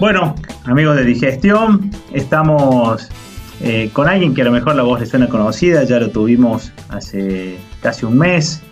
Bueno, 0.00 0.36
amigos 0.64 0.94
de 0.94 1.04
Digestión, 1.04 1.90
estamos 2.12 3.08
eh, 3.60 3.90
con 3.92 4.06
alguien 4.06 4.32
que 4.32 4.42
a 4.42 4.44
lo 4.44 4.52
mejor 4.52 4.76
la 4.76 4.84
voz 4.84 5.00
le 5.00 5.06
suena 5.06 5.28
conocida, 5.28 5.82
ya 5.82 5.98
lo 5.98 6.10
tuvimos 6.10 6.72
hace 6.88 7.58
casi 7.82 8.06
un 8.06 8.16
mes, 8.16 8.62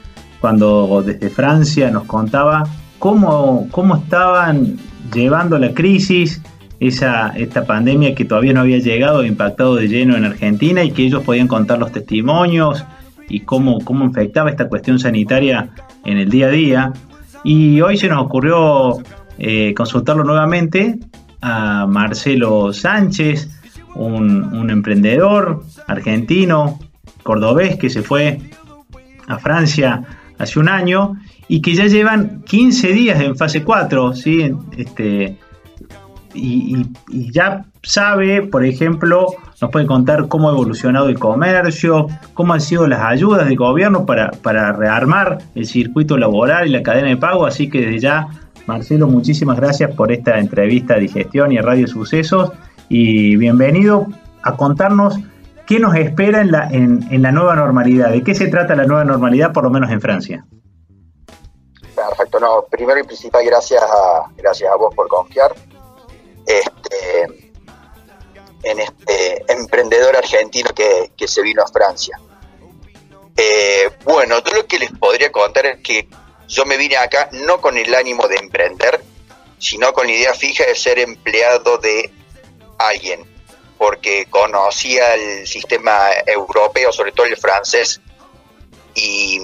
cuando 0.40 1.02
desde 1.04 1.28
Francia 1.28 1.90
nos 1.90 2.04
contaba 2.04 2.62
cómo, 3.00 3.66
cómo 3.72 3.96
estaban 3.96 4.76
llevando 5.12 5.58
la 5.58 5.74
crisis, 5.74 6.40
esa, 6.78 7.30
esta 7.30 7.64
pandemia 7.66 8.14
que 8.14 8.24
todavía 8.24 8.52
no 8.52 8.60
había 8.60 8.78
llegado, 8.78 9.24
impactado 9.24 9.74
de 9.74 9.88
lleno 9.88 10.16
en 10.16 10.26
Argentina 10.26 10.84
y 10.84 10.92
que 10.92 11.06
ellos 11.06 11.24
podían 11.24 11.48
contar 11.48 11.80
los 11.80 11.90
testimonios 11.90 12.84
y 13.28 13.40
cómo, 13.40 13.80
cómo 13.80 14.04
infectaba 14.04 14.48
esta 14.48 14.68
cuestión 14.68 15.00
sanitaria 15.00 15.70
en 16.04 16.18
el 16.18 16.30
día 16.30 16.46
a 16.46 16.50
día. 16.50 16.92
Y 17.42 17.80
hoy 17.80 17.96
se 17.96 18.06
nos 18.06 18.24
ocurrió 18.24 18.98
eh, 19.38 19.74
consultarlo 19.74 20.24
nuevamente 20.24 20.98
a 21.40 21.86
Marcelo 21.86 22.72
Sánchez, 22.72 23.48
un, 23.94 24.70
emprendedor 24.70 25.62
argentino, 25.86 26.78
cordobés, 27.22 27.76
que 27.76 27.90
se 27.90 28.02
fue 28.02 28.40
a 29.26 29.38
Francia 29.38 30.02
hace 30.38 30.58
un 30.58 30.68
año 30.68 31.14
y 31.48 31.60
que 31.62 31.74
ya 31.74 31.86
llevan 31.86 32.42
15 32.42 32.88
días 32.88 33.20
en 33.20 33.36
fase 33.36 33.62
4, 33.62 34.14
¿sí? 34.14 34.52
Este, 34.76 35.38
y, 36.34 36.86
ya 37.32 37.64
sabe, 37.82 38.42
por 38.42 38.64
ejemplo, 38.64 39.28
nos 39.60 39.70
puede 39.70 39.86
contar 39.86 40.28
cómo 40.28 40.48
ha 40.48 40.52
evolucionado 40.52 41.08
el 41.08 41.18
comercio, 41.18 42.08
cómo 42.34 42.52
han 42.52 42.60
sido 42.60 42.86
las 42.86 43.02
ayudas 43.02 43.46
del 43.46 43.56
gobierno 43.56 44.04
para, 44.04 44.30
para 44.30 44.72
rearmar 44.72 45.38
el 45.54 45.66
circuito 45.66 46.18
laboral 46.18 46.66
y 46.66 46.70
la 46.70 46.82
cadena 46.82 47.08
de 47.08 47.16
pago, 47.16 47.46
así 47.46 47.70
que 47.70 47.80
desde 47.80 48.00
ya 48.00 48.28
Marcelo, 48.66 49.06
muchísimas 49.06 49.56
gracias 49.56 49.94
por 49.94 50.10
esta 50.10 50.38
entrevista 50.38 50.94
de 50.94 51.00
digestión 51.00 51.52
y 51.52 51.58
Radio 51.58 51.86
Sucesos 51.86 52.50
y 52.88 53.36
bienvenido 53.36 54.08
a 54.42 54.56
contarnos 54.56 55.18
qué 55.66 55.78
nos 55.78 55.94
espera 55.94 56.40
en 56.40 56.50
la, 56.50 56.68
en, 56.70 57.22
la 57.22 57.30
nueva 57.30 57.54
normalidad, 57.54 58.10
de 58.10 58.24
qué 58.24 58.34
se 58.34 58.48
trata 58.48 58.74
la 58.74 58.84
nueva 58.84 59.04
normalidad, 59.04 59.52
por 59.52 59.62
lo 59.62 59.70
menos 59.70 59.90
en 59.90 60.00
Francia. 60.00 60.44
Perfecto, 61.94 62.40
no, 62.40 62.64
primero 62.68 62.98
y 62.98 63.04
principal 63.04 63.44
gracias 63.44 63.82
a, 63.82 64.32
gracias 64.36 64.70
a 64.70 64.76
vos 64.76 64.92
por 64.94 65.06
confiar 65.06 65.54
este, 66.44 67.50
en 68.64 68.80
este 68.80 69.52
emprendedor 69.52 70.16
argentino 70.16 70.70
que, 70.74 71.28
se 71.28 71.42
vino 71.42 71.62
a 71.62 71.68
Francia. 71.68 72.18
Eh, 73.36 73.90
bueno, 74.04 74.36
yo 74.44 74.56
lo 74.56 74.66
que 74.66 74.78
les 74.78 74.90
podría 74.90 75.30
contar 75.30 75.66
es 75.66 75.78
que 75.82 76.08
yo 76.48 76.64
me 76.64 76.76
vine 76.76 76.96
acá 76.96 77.28
no 77.32 77.60
con 77.60 77.76
el 77.76 77.94
ánimo 77.94 78.28
de 78.28 78.36
emprender, 78.36 79.02
sino 79.58 79.92
con 79.92 80.06
la 80.06 80.12
idea 80.12 80.34
fija 80.34 80.64
de 80.64 80.74
ser 80.74 80.98
empleado 80.98 81.78
de 81.78 82.10
alguien, 82.78 83.24
porque 83.78 84.26
conocía 84.30 85.14
el 85.14 85.46
sistema 85.46 86.08
europeo, 86.26 86.92
sobre 86.92 87.12
todo 87.12 87.26
el 87.26 87.36
francés, 87.36 88.00
y, 88.94 89.40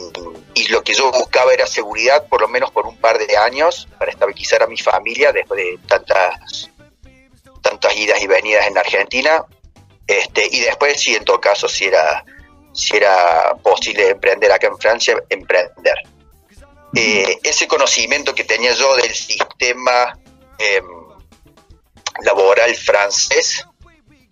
lo 0.70 0.82
que 0.82 0.94
yo 0.94 1.10
buscaba 1.12 1.52
era 1.52 1.66
seguridad, 1.66 2.26
por 2.28 2.40
lo 2.40 2.48
menos 2.48 2.70
por 2.70 2.86
un 2.86 2.96
par 2.96 3.18
de 3.18 3.36
años, 3.36 3.86
para 3.98 4.10
estabilizar 4.10 4.62
a 4.62 4.66
mi 4.66 4.78
familia 4.78 5.32
después 5.32 5.58
de 5.62 5.78
tantas, 5.86 6.70
tantas 7.60 7.96
idas 7.96 8.22
y 8.22 8.26
venidas 8.26 8.66
en 8.66 8.78
Argentina, 8.78 9.44
este, 10.06 10.48
y 10.50 10.60
después, 10.60 11.00
si 11.00 11.14
en 11.14 11.24
todo 11.24 11.40
caso, 11.40 11.68
si 11.68 11.86
era, 11.86 12.24
si 12.72 12.96
era 12.96 13.54
posible 13.62 14.10
emprender 14.10 14.50
acá 14.52 14.68
en 14.68 14.78
Francia, 14.78 15.22
emprender. 15.28 15.96
Eh, 16.94 17.38
ese 17.42 17.66
conocimiento 17.66 18.34
que 18.34 18.44
tenía 18.44 18.72
yo 18.72 18.94
del 18.96 19.14
sistema 19.14 20.18
em, 20.58 20.84
laboral 22.22 22.74
francés 22.74 23.66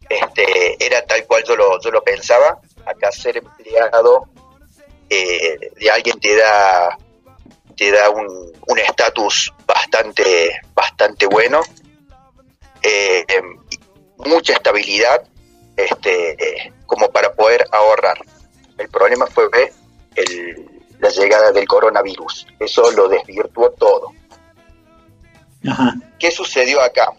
este, 0.09 0.85
era 0.85 1.05
tal 1.07 1.25
cual 1.25 1.43
yo 1.45 1.57
lo, 1.57 1.81
yo 1.81 1.91
lo 1.91 2.03
pensaba. 2.03 2.61
Acá 2.85 3.11
ser 3.13 3.39
empleado 3.39 4.29
eh, 5.09 5.73
de 5.79 5.91
alguien 5.91 6.21
te 6.21 6.37
da, 6.37 6.99
te 7.77 7.91
da 7.91 8.11
un 8.11 8.79
estatus 8.79 9.53
bastante, 9.67 10.61
bastante 10.75 11.27
bueno, 11.27 11.63
eh, 12.83 13.25
em, 13.29 13.59
mucha 14.19 14.53
estabilidad 14.53 15.23
este, 15.77 16.73
como 16.87 17.11
para 17.11 17.33
poder 17.35 17.67
ahorrar. 17.73 18.19
El 18.79 18.89
problema 18.89 19.27
fue 19.27 19.49
el, 20.15 20.70
la 21.01 21.09
llegada 21.09 21.53
del 21.53 21.67
coronavirus. 21.67 22.47
Eso 22.59 22.91
lo 22.93 23.09
desvirtuó 23.09 23.71
todo. 23.73 24.13
¿Qué 26.19 26.31
sucedió 26.31 26.81
acá? 26.81 27.13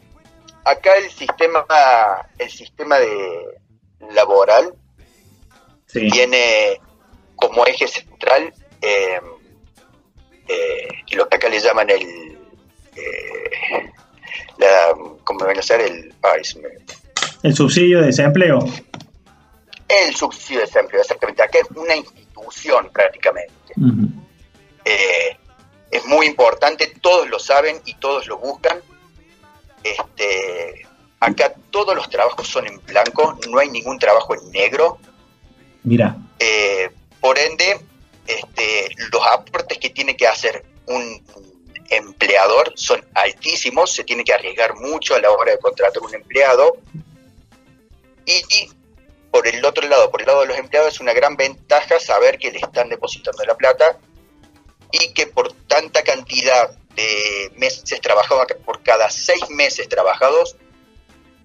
Acá 0.64 0.92
el 0.98 1.10
sistema, 1.10 1.66
el 2.38 2.50
sistema 2.50 3.00
de 3.00 3.60
laboral 4.14 4.74
tiene 5.92 6.80
como 7.36 7.66
eje 7.66 7.88
central 7.88 8.54
em, 8.82 9.24
eh, 10.48 10.88
lo 11.14 11.28
que 11.28 11.36
acá 11.36 11.50
le 11.50 11.60
llaman 11.60 11.90
el 11.90 12.38
eh, 12.96 13.92
la, 14.58 14.94
¿cómo 15.24 15.46
a 15.46 15.62
ser? 15.62 15.82
El, 15.82 16.14
el 17.44 17.56
subsidio 17.56 18.02
de 18.02 18.08
desempleo. 18.08 18.60
El 19.92 20.16
subsidio 20.16 20.62
de 20.62 20.68
desempleo, 20.68 21.02
exactamente. 21.02 21.44
Acá 21.44 21.60
es 21.60 21.70
una 21.76 21.96
institución 21.96 22.90
prácticamente. 22.94 23.74
Eh, 24.86 25.38
es 25.92 26.06
muy 26.06 26.28
importante, 26.28 26.94
todos 27.02 27.28
lo 27.30 27.40
saben 27.40 27.82
y 27.86 27.96
todos 27.96 28.26
lo 28.28 28.38
buscan. 28.38 28.80
Este, 29.84 30.88
acá 31.20 31.54
todos 31.72 31.94
los 31.94 32.10
trabajos 32.10 32.48
son 32.48 32.68
en 32.68 32.80
blanco, 32.86 33.38
no 33.50 33.60
hay 33.60 33.70
ningún 33.70 34.00
trabajo 34.00 34.34
en 34.34 34.50
negro. 34.52 34.98
Mira. 35.84 36.16
Eh, 36.40 36.90
por 37.20 37.38
ende, 37.38 37.82
este, 38.28 38.96
los 39.12 39.22
aportes 39.28 39.78
que 39.78 39.90
tiene 39.90 40.16
que 40.16 40.28
hacer 40.28 40.64
un 40.86 41.22
empleador 41.90 42.72
son 42.76 43.04
altísimos, 43.14 43.92
se 43.92 44.06
tiene 44.06 44.24
que 44.24 44.34
arriesgar 44.34 44.76
mucho 44.76 45.16
a 45.16 45.20
la 45.20 45.32
hora 45.32 45.52
de 45.52 45.60
contratar 45.60 46.02
un 46.02 46.16
empleado. 46.16 46.78
y 48.26 48.72
por 49.32 49.48
el 49.48 49.64
otro 49.64 49.88
lado, 49.88 50.12
por 50.12 50.22
el 50.22 50.28
lado 50.28 50.42
de 50.42 50.48
los 50.48 50.58
empleados, 50.58 50.94
es 50.94 51.00
una 51.00 51.14
gran 51.14 51.38
ventaja 51.38 52.00
saber 52.00 52.38
que 52.38 52.52
le 52.52 52.60
están 52.60 52.90
depositando 52.90 53.44
la 53.46 53.56
plata 53.56 53.98
y 54.92 55.14
que 55.14 55.28
por 55.28 55.54
tanta 55.68 56.04
cantidad 56.04 56.70
de 56.96 57.52
meses 57.56 58.02
trabajados, 58.02 58.46
por 58.66 58.84
cada 58.84 59.10
seis 59.10 59.50
meses 59.50 59.88
trabajados, 59.88 60.58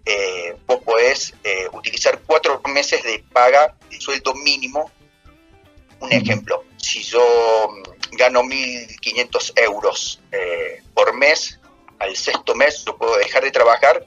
eh, 0.05 0.57
vos 0.67 0.83
podés 0.83 1.35
eh, 1.45 1.69
utilizar 1.73 2.21
cuatro 2.27 2.61
meses 2.69 3.03
de 3.05 3.25
paga 3.33 3.77
de 3.89 4.01
sueldo 4.01 4.35
mínimo. 4.35 4.91
Un 6.01 6.13
ejemplo, 6.13 6.65
si 6.77 7.03
yo 7.03 7.21
mm, 7.69 8.17
gano 8.17 8.43
1.500 8.43 9.53
euros 9.57 10.21
eh, 10.33 10.83
por 10.93 11.15
mes, 11.15 11.61
al 11.99 12.17
sexto 12.17 12.55
mes 12.55 12.85
yo 12.85 12.97
puedo 12.97 13.17
dejar 13.17 13.45
de 13.45 13.51
trabajar 13.51 14.07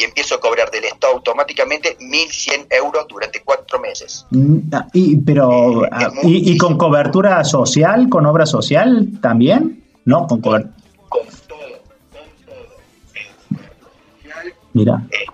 y 0.00 0.04
empiezo 0.04 0.36
a 0.36 0.40
cobrar 0.40 0.70
del 0.70 0.84
Estado 0.84 1.12
automáticamente 1.12 1.98
1.100 1.98 2.68
euros 2.70 3.06
durante 3.06 3.42
cuatro 3.42 3.78
meses. 3.78 4.26
Mm, 4.30 4.58
ah, 4.72 4.86
y, 4.94 5.16
pero, 5.20 5.84
eh, 5.84 5.88
ah, 5.92 6.10
y, 6.22 6.56
con 6.56 6.78
cobertura 6.78 7.44
social, 7.44 8.08
con 8.08 8.24
obra 8.24 8.46
social 8.46 9.08
también? 9.20 9.84
¿No? 10.06 10.26
Con 10.26 10.40
cobertura. 10.40 10.74
Con, 11.10 11.26
todo, 11.46 11.58
con 12.10 12.22
todo. 12.46 13.58
Mira. 14.72 15.02
Este, 15.10 15.26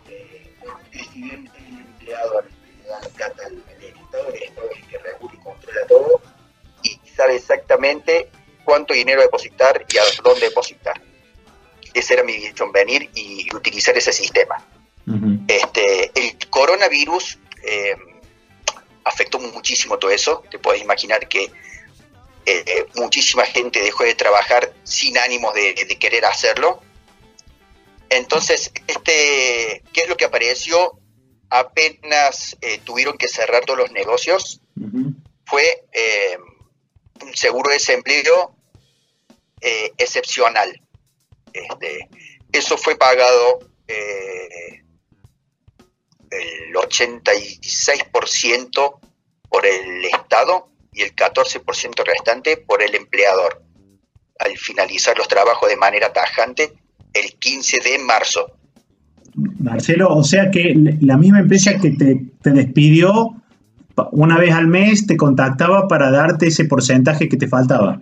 porque 0.64 1.04
si 1.12 1.22
bien 1.22 1.48
el 1.54 1.78
empleado 1.78 2.40
le 2.82 2.88
da 2.88 3.00
plata 3.14 3.46
al 3.46 3.54
Estado, 3.54 4.28
el 4.34 4.42
Estado 4.42 4.70
es 4.70 4.82
el 4.82 4.88
que 4.88 4.98
regula 4.98 5.34
y 5.34 5.44
controla 5.44 5.80
todo 5.88 6.20
y 6.82 7.08
sabe 7.08 7.36
exactamente 7.36 8.30
cuánto 8.64 8.94
dinero 8.94 9.20
depositar 9.20 9.86
y 9.88 9.96
a 9.96 10.02
dónde 10.24 10.46
depositar 10.46 11.05
ese 11.98 12.14
era 12.14 12.22
mi 12.22 12.36
visión, 12.36 12.72
venir 12.72 13.10
y 13.14 13.48
utilizar 13.54 13.96
ese 13.96 14.12
sistema. 14.12 14.64
este, 15.48 16.10
el 16.14 16.36
coronavirus 16.50 17.38
eh, 17.62 17.96
afectó 19.04 19.38
muchísimo 19.38 19.98
todo 19.98 20.10
eso. 20.10 20.44
Te 20.50 20.58
puedes 20.58 20.82
imaginar 20.82 21.26
que 21.28 21.50
eh, 22.44 22.86
muchísima 22.96 23.44
gente 23.44 23.80
dejó 23.80 24.04
de 24.04 24.14
trabajar 24.14 24.74
sin 24.84 25.16
ánimos 25.18 25.54
de, 25.54 25.74
querer 25.98 26.24
hacerlo. 26.26 26.82
Entonces, 28.10 28.72
este, 28.86 29.82
¿qué 29.92 30.02
es 30.02 30.08
lo 30.08 30.16
que 30.16 30.26
apareció? 30.26 30.98
Apenas 31.48 32.56
eh, 32.60 32.78
tuvieron 32.84 33.16
que 33.16 33.28
cerrar 33.28 33.64
todos 33.64 33.78
los 33.78 33.92
negocios. 33.92 34.60
Fue 35.46 35.84
un 37.22 37.34
seguro 37.34 37.70
de 37.70 37.76
desempleo 37.76 38.54
excepcional 39.96 40.82
este, 41.58 42.08
eso 42.52 42.76
fue 42.76 42.96
pagado 42.96 43.60
eh, 43.88 44.82
el 46.30 46.74
86% 46.74 48.98
por 49.48 49.66
el 49.66 50.04
Estado 50.04 50.68
y 50.92 51.02
el 51.02 51.14
14% 51.14 52.04
restante 52.04 52.56
por 52.56 52.82
el 52.82 52.94
empleador. 52.94 53.62
Al 54.38 54.56
finalizar 54.58 55.16
los 55.16 55.28
trabajos 55.28 55.68
de 55.68 55.76
manera 55.76 56.12
tajante 56.12 56.74
el 57.12 57.34
15 57.38 57.80
de 57.80 57.98
marzo. 57.98 58.52
Marcelo, 59.34 60.14
o 60.14 60.24
sea 60.24 60.50
que 60.50 60.74
la 61.00 61.16
misma 61.16 61.40
empresa 61.40 61.78
que 61.78 61.90
te, 61.90 62.50
despidió, 62.50 63.34
una 64.12 64.38
vez 64.38 64.54
al 64.54 64.66
mes 64.66 65.06
te 65.06 65.16
contactaba 65.16 65.88
para 65.88 66.10
darte 66.10 66.48
ese 66.48 66.64
porcentaje 66.64 67.28
que 67.28 67.36
te 67.36 67.48
faltaba. 67.48 68.00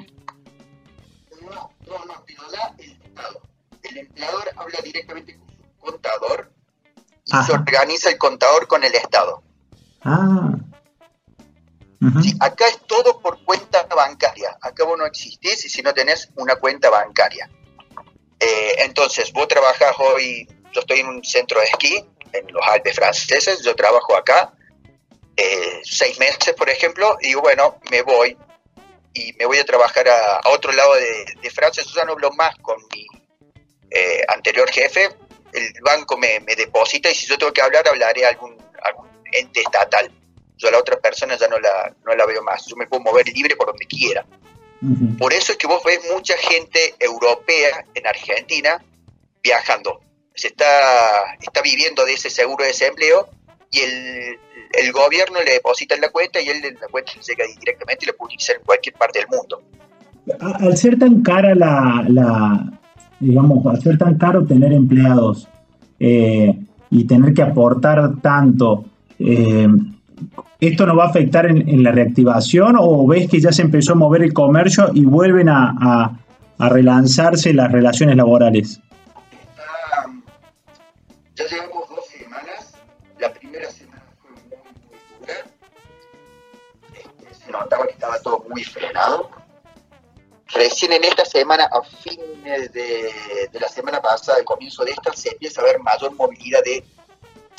Habla 4.74 4.84
directamente 4.84 5.38
con 5.38 5.48
su 5.48 5.78
contador 5.78 6.52
y 7.24 7.44
se 7.44 7.52
organiza 7.52 8.10
el 8.10 8.18
contador 8.18 8.66
con 8.66 8.84
el 8.84 8.94
Estado. 8.94 9.42
Ah. 10.02 10.50
acá 12.40 12.66
es 12.66 12.80
todo 12.86 13.20
por 13.20 13.42
cuenta 13.44 13.84
bancaria. 13.84 14.56
Acá 14.60 14.84
vos 14.84 14.98
no 14.98 15.06
existís 15.06 15.60
si 15.60 15.82
no 15.82 15.94
tenés 15.94 16.28
una 16.36 16.56
cuenta 16.56 16.90
bancaria. 16.90 17.48
Eh, 18.38 18.74
entonces, 18.78 19.32
vos 19.32 19.48
trabajás 19.48 19.94
hoy, 19.98 20.46
yo 20.72 20.80
estoy 20.80 21.00
en 21.00 21.06
un 21.06 21.24
centro 21.24 21.60
de 21.60 21.66
esquí 21.66 22.04
en 22.32 22.52
los 22.52 22.66
Alpes 22.66 22.96
franceses, 22.96 23.62
yo 23.62 23.74
trabajo 23.74 24.16
acá 24.16 24.52
eh, 25.36 25.80
seis 25.84 26.18
meses, 26.18 26.54
por 26.54 26.68
ejemplo, 26.68 27.16
y 27.20 27.34
bueno, 27.34 27.80
me 27.90 28.02
voy 28.02 28.36
y 29.14 29.32
me 29.34 29.46
voy 29.46 29.58
a 29.58 29.64
trabajar 29.64 30.08
a, 30.08 30.40
otro 30.52 30.72
lado 30.72 30.94
de, 30.94 31.50
Francia, 31.50 31.82
yo 31.84 31.90
ya 31.94 32.04
no 32.04 32.12
hablo 32.12 32.32
más 32.32 32.56
con 32.56 32.76
mi 32.92 33.06
eh, 33.94 34.25
anterior 34.29 34.69
jefe, 34.70 35.08
el 35.52 35.73
banco 35.82 36.19
me, 36.19 36.41
deposita 36.56 37.11
y 37.11 37.14
si 37.14 37.26
yo 37.26 37.38
tengo 37.38 37.52
que 37.52 37.62
hablar, 37.62 37.87
hablaré 37.87 38.25
a 38.25 38.31
algún, 38.31 38.56
ente 39.32 39.61
estatal. 39.61 40.11
Yo 40.56 40.69
a 40.69 40.73
la 40.73 40.79
otra 40.79 40.96
persona 40.99 41.37
ya 41.37 41.46
no 41.49 41.58
la, 41.58 41.94
no 42.05 42.14
la 42.14 42.26
veo 42.26 42.43
más, 42.43 42.67
yo 42.67 42.76
me 42.76 42.87
puedo 42.87 43.02
mover 43.02 43.26
libre 43.29 43.56
por 43.56 43.69
donde 43.69 43.87
quiera. 43.87 44.26
Por 45.19 45.32
eso 45.32 45.52
es 45.52 45.58
que 45.58 45.67
vos 45.67 45.82
ves 45.82 46.00
mucha 46.12 46.37
gente 46.37 46.94
europea 46.99 47.87
en 47.94 48.06
Argentina 48.06 48.85
viajando. 49.43 50.00
Se 50.35 50.49
está, 50.49 51.37
está 51.41 51.62
viviendo 51.62 52.05
de 52.05 52.12
ese 52.12 52.29
seguro 52.29 52.64
de 52.64 52.69
desempleo 52.69 53.31
y 53.70 53.81
el, 53.81 54.38
el 54.73 54.93
gobierno 54.93 55.41
le 55.43 55.52
deposita 55.52 55.94
en 55.94 56.02
la 56.02 56.11
cuenta 56.11 56.41
y 56.41 56.49
él 56.49 56.62
en 56.64 56.75
la 56.75 56.88
cuenta 56.88 57.12
le 57.17 57.23
llega 57.23 57.46
directamente 57.46 58.05
y 58.05 58.06
le 58.08 58.12
puede 58.12 58.35
utilizar 58.35 58.56
en 58.56 58.62
cualquier 58.62 58.94
parte 58.96 59.20
del 59.20 59.29
mundo. 59.29 59.62
Al 60.41 60.76
ser 60.76 60.99
tan 60.99 61.23
cara 61.23 61.55
la, 61.55 62.05
la 62.08 62.81
digamos, 63.24 63.64
al 63.66 63.80
ser 63.80 63.98
tan 63.98 64.16
caro 64.16 64.44
tener 64.44 64.72
empleados 64.72 65.48
eh, 65.98 66.58
y 66.90 67.04
tener 67.04 67.34
que 67.34 67.42
aportar 67.42 68.20
tanto, 68.20 68.84
eh, 69.18 69.68
¿Esto 70.60 70.86
no 70.86 70.96
va 70.96 71.04
a 71.04 71.08
afectar 71.08 71.46
en, 71.46 71.82
la 71.82 71.92
reactivación 71.92 72.76
o 72.78 73.06
ves 73.06 73.28
que 73.28 73.40
ya 73.40 73.52
se 73.52 73.62
empezó 73.62 73.92
a 73.92 73.96
mover 73.96 74.22
el 74.22 74.32
comercio 74.32 74.90
y 74.94 75.04
vuelven 75.04 75.48
a, 75.48 76.18
relanzarse 76.58 77.52
las 77.52 77.70
relaciones 77.70 78.16
laborales? 78.16 78.80
ya 81.34 81.44
llevamos 81.46 81.88
dos 81.90 82.06
semanas. 82.06 82.74
La 83.18 83.30
primera 83.32 83.68
semana 83.68 84.04
fue 84.22 84.30
muy, 84.30 84.42
muy 84.70 85.18
dura. 85.20 85.34
Este, 86.94 87.44
se 87.44 87.52
notaba 87.52 87.86
que 87.86 87.92
estaba 87.92 88.18
todo 88.20 88.44
muy 88.48 88.62
frenado. 88.64 89.33
Recién 90.54 90.92
en 90.92 91.04
esta 91.04 91.24
semana, 91.24 91.64
a 91.64 91.82
fines 91.82 92.72
de, 92.72 93.12
de 93.50 93.60
la 93.60 93.68
semana 93.68 94.00
pasada, 94.00 94.38
al 94.38 94.44
comienzo 94.44 94.84
de 94.84 94.92
esta, 94.92 95.12
se 95.12 95.30
empieza 95.30 95.60
a 95.60 95.64
ver 95.64 95.80
mayor 95.80 96.12
movilidad 96.12 96.62
de 96.62 96.84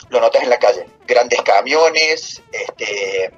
lo 0.10 0.20
notas 0.20 0.44
en 0.44 0.50
la 0.50 0.60
calle. 0.60 0.88
Grandes 1.06 1.42
camiones, 1.42 2.42
este, 2.52 3.34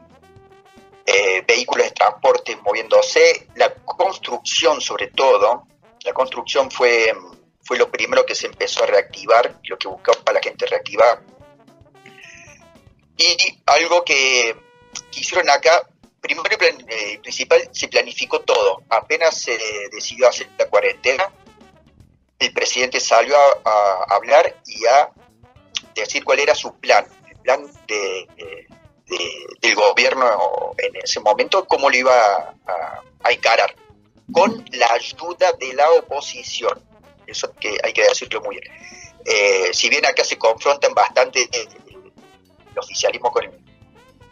eh, 1.06 1.42
vehículos 1.48 1.88
de 1.88 1.92
transporte 1.92 2.56
moviéndose, 2.57 3.48
la 3.56 3.74
construcción 3.74 4.81
sobre 4.81 5.07
todo, 5.07 5.65
la 6.03 6.13
construcción 6.13 6.69
fue, 6.69 7.13
fue 7.63 7.77
lo 7.77 7.89
primero 7.89 8.25
que 8.25 8.36
se 8.36 8.48
empezó 8.48 8.83
a 8.83 8.88
reactivar, 8.88 9.60
lo 9.63 9.77
que 9.77 9.88
buscaba 9.88 10.33
la 10.33 10.42
gente 10.42 10.65
reactivar. 10.65 11.21
Y 13.18 13.63
algo 13.65 14.03
que, 14.03 14.56
hicieron 15.13 15.50
acá, 15.50 15.88
primero 16.22 16.50
y 16.50 16.84
eh, 16.94 17.19
principal, 17.22 17.69
se 17.72 17.88
planificó 17.88 18.42
todo. 18.42 18.84
Apenas 18.90 19.40
se 19.40 19.58
decidió 19.92 20.28
hacer 20.28 20.50
la 20.58 20.68
cuarentena, 20.68 21.31
el 22.40 22.54
presidente 22.54 23.00
salió 23.00 23.36
a 23.66 24.06
hablar 24.10 24.62
y 24.66 24.86
a 24.86 25.10
decir 25.96 26.24
cuál 26.24 26.40
era 26.40 26.54
su 26.54 26.75
plan, 26.80 27.06
el 27.30 27.38
plan 27.38 27.66
de, 27.88 28.28
del 29.62 29.75
gobierno 29.75 30.74
en 30.78 30.96
ese 31.04 31.19
momento, 31.19 31.66
cómo 31.66 31.90
lo 31.90 31.96
iba 31.96 32.56
a, 33.24 33.31
encarar, 33.31 33.75
con 34.31 34.63
la 34.72 34.94
ayuda 34.94 35.52
de 35.60 35.74
la 35.74 35.90
oposición. 35.92 36.81
Eso 37.25 37.54
que 37.60 37.78
hay 37.84 37.94
que 37.94 38.04
decirlo 38.04 38.42
muy 38.42 38.58
bien. 38.58 38.74
Eh, 39.25 39.74
si 39.74 39.90
bien 39.90 40.06
acá 40.06 40.24
se 40.24 40.38
confrontan 40.38 40.94
bastante 40.94 41.50
el, 41.52 41.68
oficialismo 42.78 43.31
con, 43.31 43.44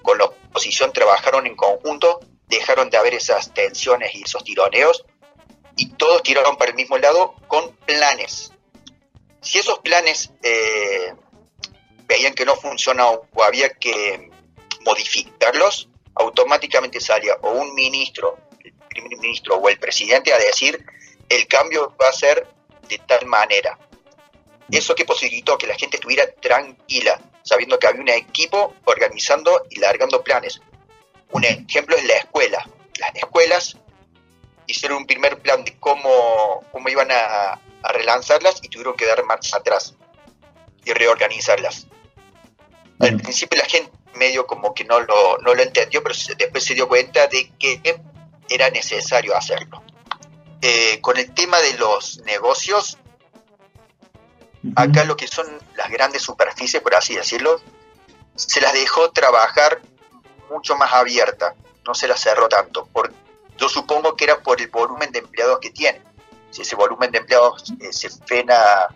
con 0.06 0.18
la 0.18 0.26
oposición, 0.26 0.94
trabajaron 0.94 1.48
en 1.48 1.56
conjunto, 1.56 2.20
dejaron 2.48 2.90
de 2.90 2.98
haber 2.98 3.16
esas 3.16 3.54
tensiones 3.54 4.14
y 4.16 4.24
esos 4.24 4.44
tironeos, 4.44 5.04
y 5.76 5.90
todos 5.94 6.24
tiraron 6.24 6.56
para 6.56 6.72
el 6.72 6.78
mismo 6.78 6.98
lado 6.98 7.36
con 7.48 7.76
planes. 7.78 8.54
Si 9.42 9.60
esos 9.60 9.80
planes 9.80 10.32
eh, 10.42 11.14
veían 12.08 12.34
que 12.34 12.46
no 12.46 12.56
funcionaba 12.56 13.20
o 13.34 13.44
había 13.44 13.70
que 13.70 14.32
modificarlos, 14.86 15.90
automáticamente 16.16 17.02
salía 17.02 17.36
o 17.42 17.52
un 17.52 17.74
ministro, 17.74 18.38
el 18.64 18.74
primer 18.88 19.18
ministro 19.18 19.56
o 19.56 19.70
el 19.70 19.78
presidente 19.78 20.32
a 20.34 20.38
decir 20.38 20.86
el 21.28 21.48
cambio 21.48 21.94
va 22.02 22.10
a 22.10 22.14
ser 22.14 22.48
de 22.88 23.00
tal 23.00 23.26
manera. 23.26 23.78
Eso 24.70 24.96
que 24.96 25.06
posibilitó 25.06 25.58
que 25.58 25.68
la 25.68 25.76
gente 25.76 25.98
estuviera 25.98 26.32
tranquila, 26.34 27.20
sabiendo 27.46 27.80
que 27.80 27.88
había 27.88 28.02
un 28.02 28.10
equipo 28.10 28.74
organizando 28.84 29.66
y 29.70 29.80
largando 29.80 30.24
planes. 30.24 30.62
Un 31.32 31.46
ejemplo 31.46 31.96
es 31.96 32.04
la 32.06 32.16
escuela. 32.16 32.70
Las 33.00 33.16
escuelas 33.16 33.78
hicieron 34.68 34.98
un 34.98 35.06
primer 35.06 35.40
plan 35.40 35.64
de 35.64 35.78
cómo, 35.80 36.66
cómo 36.72 36.90
iban 36.90 37.12
a, 37.12 37.62
a 37.84 37.92
relanzarlas 37.94 38.60
y 38.64 38.68
tuvieron 38.68 38.96
que 38.96 39.06
dar 39.06 39.24
marcha 39.24 39.58
atrás 39.58 39.96
y 40.84 40.92
reorganizarlas. 40.92 41.88
Al 43.00 43.18
principio 43.18 43.60
la 43.60 43.68
gente 43.68 43.92
medio 44.16 44.48
como 44.48 44.74
que 44.74 44.86
no 44.86 45.00
lo, 45.00 45.38
no 45.40 45.54
lo 45.54 45.62
entendió, 45.62 46.02
pero 46.02 46.16
después 46.38 46.64
se 46.64 46.74
dio 46.74 46.88
cuenta 46.88 47.28
de 47.28 47.52
que 47.60 48.00
era 48.50 48.70
necesario 48.70 49.36
hacerlo. 49.36 49.84
Eh, 50.62 51.00
con 51.02 51.18
el 51.18 51.34
tema 51.34 51.60
de 51.60 51.74
los 51.74 52.20
negocios, 52.20 52.98
acá 54.76 55.04
lo 55.04 55.16
que 55.16 55.28
son 55.28 55.46
las 55.76 55.90
grandes 55.90 56.22
superficies, 56.22 56.82
por 56.82 56.96
así 56.96 57.16
decirlo, 57.16 57.62
se 58.36 58.62
las 58.62 58.74
dejó 58.74 59.12
trabajar 59.12 59.82
mucho 60.50 60.76
más 60.76 60.94
abierta, 60.94 61.56
no 61.86 61.94
se 61.94 62.08
las 62.08 62.20
cerró 62.20 62.48
tanto. 62.50 62.86
Por, 62.86 63.12
yo 63.58 63.70
supongo 63.70 64.16
que 64.16 64.26
era 64.26 64.42
por 64.42 64.62
el 64.62 64.68
volumen 64.68 65.12
de 65.12 65.20
empleados 65.20 65.60
que 65.60 65.72
tiene. 65.72 66.02
Si 66.52 66.62
ese 66.62 66.76
volumen 66.76 67.12
de 67.12 67.20
empleados 67.20 67.74
eh, 67.82 67.92
se 67.92 68.10
frena 68.10 68.88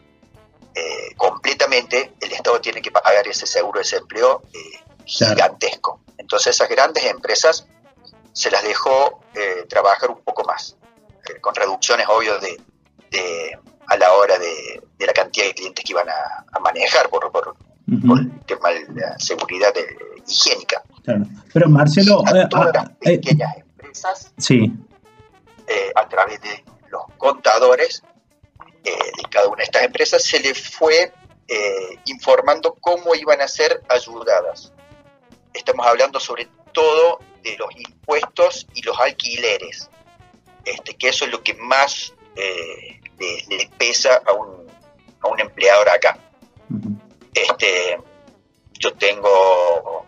eh, 0.76 1.16
completamente, 1.18 2.14
el 2.20 2.32
Estado 2.32 2.60
tiene 2.62 2.82
que 2.82 2.92
pagar 2.92 3.28
ese 3.28 3.46
seguro 3.46 3.80
de 3.80 3.84
desempleo 3.84 4.44
eh, 4.54 4.80
gigantesco. 5.06 6.02
Entonces 6.18 6.56
esas 6.56 6.70
grandes 6.70 7.04
empresas 7.06 7.66
se 8.34 8.52
las 8.52 8.64
dejó 8.64 9.22
trabajar 9.68 10.10
un 10.12 10.22
poco 10.22 10.44
más, 10.44 10.76
con 11.42 11.56
reducciones 11.56 12.08
obvio 12.10 12.38
de, 12.40 12.62
a 13.90 13.98
la 13.98 14.14
hora 14.14 14.38
de, 14.38 14.82
la 15.06 15.14
cantidad 15.14 15.46
de 15.46 15.54
clientes 15.54 15.84
que 15.84 15.92
iban 15.92 16.08
a, 16.10 16.60
manejar 16.60 17.10
por, 17.10 17.32
por, 17.32 17.56
el 17.88 18.46
tema 18.46 18.70
de 18.70 18.86
la 18.94 19.20
seguridad 19.20 19.74
higiénica. 20.28 20.84
Pero 21.54 21.70
Marcelo, 21.70 22.24
todas 22.50 22.74
las 22.74 22.90
pequeñas 23.00 23.58
empresas, 23.58 24.32
sí. 24.38 24.72
a 25.96 26.08
través 26.08 26.40
de 26.42 26.64
los 26.92 27.02
contadores, 27.18 28.04
eh, 28.84 29.12
de 29.18 29.24
cada 29.30 29.48
una 29.48 29.58
de 29.58 29.64
estas 29.64 29.84
empresas, 29.84 30.24
se 30.24 30.40
le 30.40 30.54
fue 30.54 31.12
eh, 31.48 32.00
informando 32.06 32.78
cómo 32.80 33.14
iban 33.16 33.42
a 33.42 33.48
ser 33.48 33.82
ayudadas. 33.90 34.72
Estamos 35.54 35.86
hablando 35.86 36.20
sobre 36.20 36.48
todo 36.72 37.20
de 37.44 37.58
los 37.58 37.70
impuestos 37.76 38.68
y 38.74 38.82
los 38.84 38.98
alquileres, 39.00 39.90
este, 40.64 40.96
que 40.96 41.10
eso 41.10 41.26
es 41.26 41.32
lo 41.32 41.44
que 41.44 41.56
más 41.56 42.14
eh, 42.40 43.02
le, 43.50 43.70
pesa 43.78 44.22
a 44.26 44.34
un, 44.34 44.68
a 45.22 45.28
un 45.28 45.40
empleador 45.40 45.90
acá. 45.90 46.18
este, 47.34 48.00
yo 48.74 48.94
tengo 48.94 50.06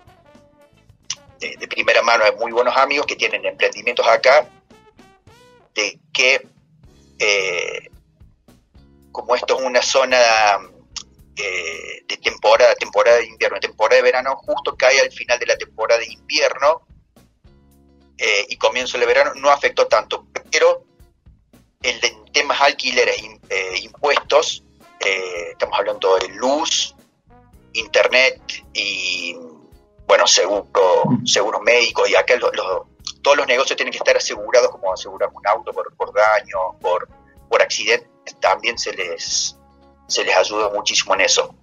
de, 1.39 1.67
primera 1.67 2.01
mano 2.01 2.23
muy 2.39 2.51
buenos 2.51 2.75
amigos 2.77 3.05
que 3.05 3.15
tienen 3.15 3.45
emprendimientos 3.45 4.07
acá, 4.07 4.47
de 5.73 6.00
que 6.13 6.47
como 9.11 9.35
esto 9.35 9.59
es 9.59 9.65
una 9.65 9.81
zona 9.81 10.17
eh, 11.35 12.03
de 12.07 12.17
temporada, 12.17 12.73
temporada 12.75 13.17
de 13.17 13.25
invierno, 13.25 13.59
temporada 13.59 13.97
de 13.97 14.03
verano, 14.03 14.35
justo 14.38 14.75
cae 14.77 15.00
al 15.00 15.11
final 15.11 15.39
de 15.39 15.45
la 15.45 15.57
temporada 15.57 16.00
de 16.00 16.11
invierno 16.11 16.88
eh, 18.17 18.45
y 18.50 18.57
comienzo 18.57 18.97
el 18.97 19.05
verano, 19.05 19.33
no 19.35 19.50
afectó 19.50 19.88
tanto, 19.88 20.27
pero 20.51 20.85
alquileres 22.62 23.18
e 23.50 23.80
impuestos 23.84 24.63
eh, 25.03 25.51
estamos 25.51 25.80
hablando 25.80 26.18
de 26.18 26.27
luz, 26.36 26.96
internet 27.74 28.39
y, 28.74 29.36
bueno, 30.08 30.27
seguro, 30.27 31.03
seguros 31.25 31.62
médicos, 31.62 32.10
y 32.10 32.15
acá 32.15 32.36
todos 33.22 33.38
los 33.38 33.48
negocios 33.48 33.75
tienen 33.75 33.91
que 33.91 33.98
estar 33.98 34.15
asegurados, 34.15 34.70
como 34.70 34.94
asegurar 34.94 35.30
un 35.34 35.46
auto 35.48 35.72
por, 35.72 35.96
por 35.96 36.13
daño, 36.13 36.80
por, 36.80 37.08
por 37.50 37.62
accidentes, 37.62 38.10
también 38.39 38.77
se 38.77 38.94
les, 38.94 39.58
se 40.08 40.24
les 40.24 40.36
ayuda 40.36 40.70
muchísimo 40.74 41.15
en 41.15 41.22
eso. 41.22 41.56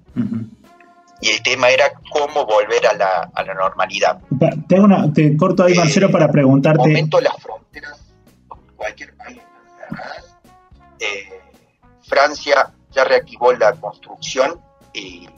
Y 1.20 1.30
el 1.30 1.42
tema 1.42 1.68
era 1.70 1.92
cómo 2.12 2.44
volver 2.44 2.86
a 2.86 2.94
la, 2.94 3.30
a 3.34 3.42
la 3.42 3.54
normalidad. 3.54 4.20
Tengo 4.68 4.84
una, 4.84 5.12
te 5.12 5.36
corto 5.36 5.64
ahí, 5.64 5.74
Marcelo, 5.74 6.10
para 6.10 6.30
preguntarte. 6.30 6.82
En 6.82 6.88
momento 6.90 7.20
las 7.20 7.36
fronteras, 7.40 8.00
cualquier 8.76 9.16
país 9.16 9.38
eh, 11.00 11.40
Francia 12.02 12.72
ya 12.90 13.04
reactivó 13.04 13.52
la 13.52 13.72
construcción 13.74 14.60
y 14.92 15.28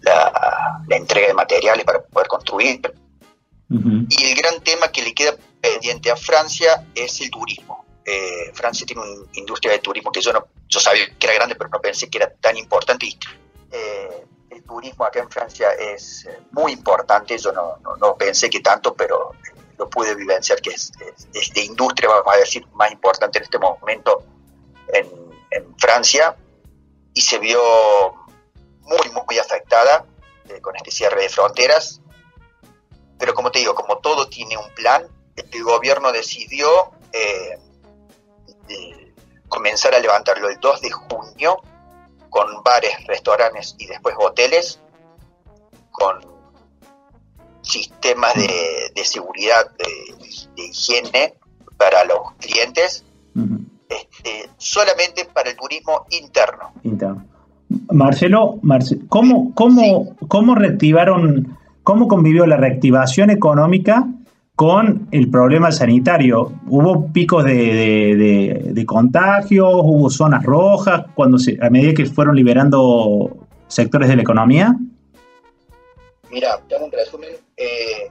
la, 0.00 0.82
entrega 0.90 1.28
de 1.28 1.34
materiales 1.34 1.84
para 1.84 2.02
poder 2.02 2.28
construir. 2.28 2.80
Y 3.68 4.24
el 4.24 4.36
gran 4.36 4.60
tema 4.62 4.88
que 4.88 5.02
le 5.02 5.14
queda 5.14 5.34
pendiente 5.60 6.10
a 6.10 6.16
Francia 6.16 6.86
es 6.94 7.20
el 7.22 7.30
turismo. 7.30 7.86
Eh, 8.04 8.50
Francia 8.52 8.84
tiene 8.84 9.02
una 9.02 9.26
industria 9.34 9.72
de 9.72 9.78
turismo 9.78 10.10
que 10.10 10.20
yo 10.20 10.32
no 10.32 10.46
yo 10.72 10.80
sabía 10.80 11.06
que 11.18 11.26
era 11.26 11.34
grande, 11.34 11.54
pero 11.54 11.68
no 11.70 11.80
pensé 11.80 12.08
que 12.08 12.18
era 12.18 12.32
tan 12.32 12.56
importante. 12.56 13.06
Eh, 13.70 14.24
el 14.50 14.62
turismo 14.64 15.04
acá 15.04 15.20
en 15.20 15.30
Francia 15.30 15.70
es 15.72 16.24
eh, 16.24 16.40
muy 16.50 16.72
importante. 16.72 17.36
Yo 17.36 17.52
no, 17.52 17.76
no, 17.98 18.16
pensé 18.16 18.48
que 18.48 18.60
tanto, 18.60 18.94
pero 18.94 19.32
lo 19.78 19.88
pude 19.88 20.14
vivenciar 20.14 20.60
que 20.60 20.70
es, 20.70 20.92
es, 21.32 21.52
de 21.52 21.64
industria, 21.64 22.08
vamos 22.08 22.34
a 22.34 22.38
decir, 22.38 22.66
más 22.74 22.90
importante 22.92 23.38
en 23.38 23.44
este 23.44 23.58
momento 23.58 24.24
en, 24.88 25.06
en 25.50 25.78
Francia. 25.78 26.36
Y 27.14 27.20
se 27.20 27.38
vio 27.38 27.60
muy, 28.80 29.10
muy 29.26 29.38
afectada 29.38 30.04
eh, 30.48 30.60
con 30.60 30.76
este 30.76 30.90
cierre 30.90 31.22
de 31.22 31.28
fronteras. 31.28 32.00
Pero 33.18 33.34
como 33.34 33.50
te 33.50 33.60
digo, 33.60 33.74
como 33.74 33.98
todo 33.98 34.28
tiene 34.28 34.56
un 34.56 34.74
plan, 34.74 35.06
el 35.36 35.62
gobierno 35.62 36.12
decidió 36.12 36.92
eh, 37.12 37.58
comenzar 39.48 39.94
a 39.94 39.98
levantarlo 39.98 40.48
el 40.48 40.58
2 40.58 40.80
de 40.80 40.90
junio 40.90 41.62
con 42.30 42.62
bares, 42.62 43.06
restaurantes 43.06 43.74
y 43.78 43.86
después 43.86 44.14
hoteles, 44.18 44.80
con 45.90 46.31
sistemas 47.72 48.34
de, 48.34 49.04
seguridad, 49.04 49.70
de, 49.78 50.62
higiene 50.64 51.34
para 51.76 52.04
los 52.04 52.32
clientes, 52.38 53.04
este, 53.88 54.50
solamente 54.58 55.24
para 55.24 55.50
el 55.50 55.56
turismo 55.56 56.06
interno. 56.10 56.72
interno. 56.82 57.24
Marcelo, 57.90 58.60
¿cómo, 59.08 59.54
cómo, 59.54 60.16
¿cómo 60.28 60.54
reactivaron, 60.54 61.58
cómo 61.82 62.08
convivió 62.08 62.46
la 62.46 62.56
reactivación 62.56 63.30
económica 63.30 64.06
con 64.54 65.08
el 65.10 65.30
problema 65.30 65.72
sanitario? 65.72 66.52
¿Hubo 66.68 67.10
picos 67.12 67.44
de, 67.44 68.84
contagios? 68.86 69.72
¿Hubo 69.82 70.10
zonas 70.10 70.44
rojas 70.44 71.06
cuando 71.14 71.38
a 71.60 71.70
medida 71.70 71.94
que 71.94 72.04
fueron 72.04 72.36
liberando 72.36 73.46
sectores 73.68 74.10
de 74.10 74.16
la 74.16 74.22
economía? 74.22 74.76
Mira, 76.30 76.58
tengo 76.68 76.86
un 76.86 76.92
resumen. 76.92 77.30
Eh, 77.62 78.10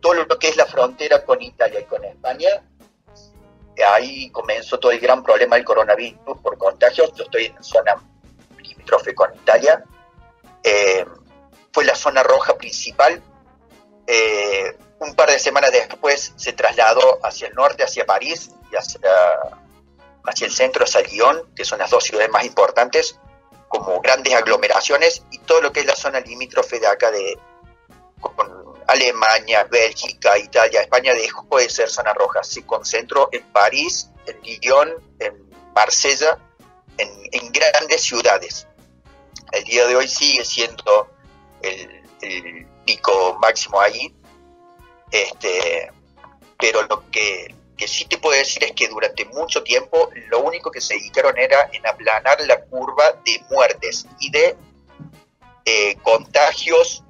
todo 0.00 0.14
lo 0.14 0.38
que 0.38 0.48
es 0.48 0.56
la 0.56 0.66
frontera 0.66 1.24
con 1.24 1.40
Italia 1.42 1.80
y 1.80 1.84
con 1.84 2.02
España, 2.04 2.48
ahí 3.86 4.30
comenzó 4.30 4.78
todo 4.78 4.92
el 4.92 4.98
gran 4.98 5.22
problema 5.22 5.56
del 5.56 5.64
coronavirus 5.64 6.38
por 6.42 6.56
contagios. 6.58 7.12
Yo 7.14 7.24
estoy 7.24 7.46
en 7.46 7.62
zona 7.62 7.96
limítrofe 8.58 9.14
con 9.14 9.34
Italia. 9.34 9.84
Eh, 10.62 11.04
fue 11.72 11.84
la 11.84 11.94
zona 11.94 12.22
roja 12.22 12.56
principal. 12.56 13.22
Eh, 14.06 14.76
un 15.00 15.14
par 15.14 15.30
de 15.30 15.38
semanas 15.38 15.70
después 15.72 16.32
se 16.36 16.52
trasladó 16.52 17.18
hacia 17.22 17.48
el 17.48 17.54
norte, 17.54 17.84
hacia 17.84 18.06
París 18.06 18.50
y 18.72 18.76
hacia, 18.76 19.00
hacia 20.24 20.46
el 20.46 20.52
centro, 20.52 20.84
hacia 20.84 21.02
Lyon, 21.02 21.52
que 21.54 21.64
son 21.64 21.78
las 21.78 21.90
dos 21.90 22.04
ciudades 22.04 22.30
más 22.30 22.44
importantes, 22.44 23.18
como 23.68 24.00
grandes 24.00 24.34
aglomeraciones, 24.34 25.24
y 25.30 25.38
todo 25.38 25.60
lo 25.60 25.72
que 25.72 25.80
es 25.80 25.86
la 25.86 25.96
zona 25.96 26.20
limítrofe 26.20 26.78
de 26.78 26.86
acá 26.86 27.10
de 27.10 27.38
Alemania, 28.92 29.64
Bélgica, 29.64 30.38
Italia, 30.38 30.82
España, 30.82 31.14
dejó 31.14 31.58
de 31.58 31.68
ser 31.68 31.88
zona 31.88 32.12
roja. 32.14 32.42
Se 32.42 32.64
concentró 32.64 33.28
en 33.32 33.42
París, 33.52 34.08
en 34.26 34.40
Lyon, 34.42 34.92
en 35.18 35.50
Marsella, 35.74 36.38
en 36.98 37.52
grandes 37.52 38.02
ciudades 38.02 38.66
el 39.52 39.64
día 39.64 39.86
de 39.86 39.96
hoy 39.96 40.08
sigue 40.08 40.44
siendo 40.44 41.08
el, 41.60 42.00
pico 42.84 43.38
máximo 43.40 43.80
ahí. 43.80 44.12
Este, 45.10 45.90
pero 46.58 46.82
lo 46.82 47.08
que, 47.10 47.54
sí 47.86 48.06
te 48.06 48.18
puedo 48.18 48.36
decir 48.36 48.64
es 48.64 48.72
que 48.72 48.88
durante 48.88 49.24
mucho 49.26 49.62
tiempo 49.62 50.08
lo 50.28 50.40
único 50.40 50.70
que 50.70 50.80
se 50.80 50.94
dedicaron 50.94 51.36
era 51.36 51.68
en 51.72 51.86
aplanar 51.86 52.40
la 52.46 52.60
curva 52.64 53.12
de 53.24 53.40
muertes 53.50 54.06
y 54.20 54.30
de 54.30 54.56
eh, 55.64 55.96
contagios 56.02 57.04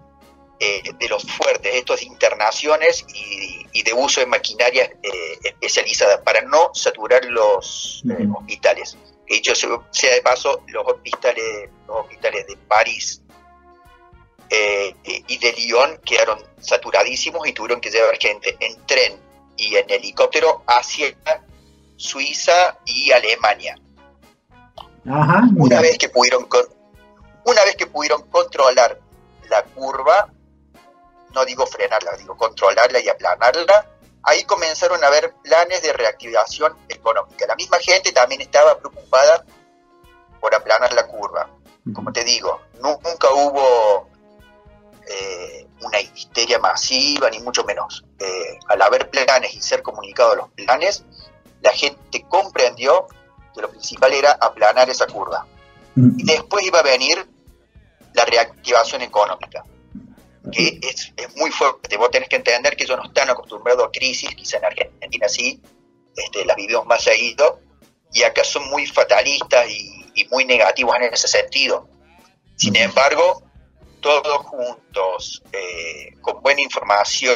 eh, 0.65 0.81
de 0.97 1.09
los 1.09 1.25
fuertes, 1.25 1.75
estos 1.75 1.99
de 1.99 2.07
internaciones 2.07 3.05
y, 3.13 3.83
de 3.83 3.93
uso 3.95 4.21
de 4.21 4.27
maquinaria 4.27 4.85
eh, 5.03 5.39
especializada 5.43 6.23
para 6.23 6.43
no 6.43 6.71
saturar 6.73 7.25
los 7.25 8.05
hospitales. 8.33 8.97
Dicho 9.27 9.57
sea 9.57 10.15
de 10.15 10.23
paso, 10.23 10.63
los 10.69 10.87
hospitales, 10.87 11.69
los 11.89 12.03
hospitales 12.03 12.47
de 12.47 12.57
París 12.69 13.23
eh, 14.51 14.95
y 15.03 15.37
de 15.37 15.53
Lyon 15.53 15.99
quedaron 16.05 16.39
saturadísimos 16.61 17.45
y 17.49 17.53
tuvieron 17.53 17.81
que 17.81 17.91
llevar 17.91 18.17
gente 18.21 18.57
en 18.61 18.87
tren 18.87 19.19
y 19.57 19.75
en 19.75 19.91
helicóptero 19.91 20.63
hacia 20.69 21.13
Suiza 21.97 22.79
y 22.85 23.11
Alemania. 23.11 23.77
una 25.57 25.81
vez 25.81 25.99
que 25.99 26.09
pudieron 26.09 26.47
una 27.47 27.65
vez 27.65 27.75
que 27.75 27.89
pudieron 27.89 28.23
controlar 28.31 29.01
la 29.51 29.65
curva, 29.65 30.33
no 31.35 31.45
digo 31.45 31.67
frenarla, 31.67 32.13
digo 32.17 32.37
controlarla 32.37 33.01
y 33.01 33.09
aplanarla, 33.09 33.87
ahí 34.23 34.45
comenzaron 34.45 35.03
a 35.03 35.09
haber 35.09 35.35
planes 35.43 35.83
de 35.83 35.93
reactivación 35.93 36.77
económica. 36.89 37.47
La 37.47 37.57
misma 37.57 37.79
gente 37.79 38.13
también 38.13 38.41
estaba 38.41 38.79
preocupada 38.79 39.45
por 40.41 40.55
aplanar 40.55 40.93
la 40.93 41.07
curva. 41.07 41.49
Como 41.93 42.13
te 42.13 42.25
digo, 42.25 42.61
nunca 42.81 43.31
hubo 43.33 44.09
eh, 45.09 45.67
una 45.83 46.01
histeria 46.01 46.59
masiva, 46.59 47.29
ni 47.31 47.41
mucho 47.41 47.65
menos. 47.65 48.05
Eh, 48.19 48.59
al 48.69 48.83
haber 48.83 49.11
planes 49.11 49.55
y 49.55 49.61
ser 49.61 49.83
comunicados 49.83 50.37
los 50.37 50.51
planes, 50.51 51.05
la 51.61 51.73
gente 51.73 52.25
comprendió 52.29 53.09
que 53.55 53.61
lo 53.61 53.71
principal 53.71 54.13
era 54.13 54.33
aplanar 54.41 54.89
esa 54.91 55.07
curva. 55.07 55.47
Y 55.95 56.25
después 56.25 56.65
iba 56.65 56.79
a 56.79 56.83
venir 56.83 57.29
la 58.15 58.25
reactivación 58.25 59.03
económica 59.03 59.65
que 60.51 60.81
es, 60.83 61.13
muy 61.37 61.51
fuerte. 61.51 61.97
Vos 61.97 62.11
tenés 62.11 62.29
que 62.29 62.37
entender 62.37 62.77
que 62.77 62.85
ellos 62.85 62.97
no 62.97 63.05
están 63.05 63.31
acostumbrados 63.31 63.87
a 63.87 63.91
crisis, 63.91 64.35
quizá 64.35 64.59
en 64.59 64.65
Argentina 64.65 65.29
sí, 65.29 65.61
este, 66.17 66.45
las 66.45 66.57
vivimos 66.57 66.87
más 66.87 67.03
seguido, 67.03 67.61
y 68.13 68.23
acá 68.23 68.45
son 68.45 68.69
muy 68.69 68.87
fatalistas 68.87 69.69
y, 69.71 69.99
muy 70.31 70.45
negativos 70.45 70.95
en 70.97 71.15
ese 71.15 71.27
sentido. 71.27 71.89
Sin 72.57 72.77
embargo, 72.77 73.43
todos 74.01 74.37
juntos, 74.45 75.43
eh, 75.53 76.15
con 76.21 76.43
buena 76.43 76.61
información 76.61 77.35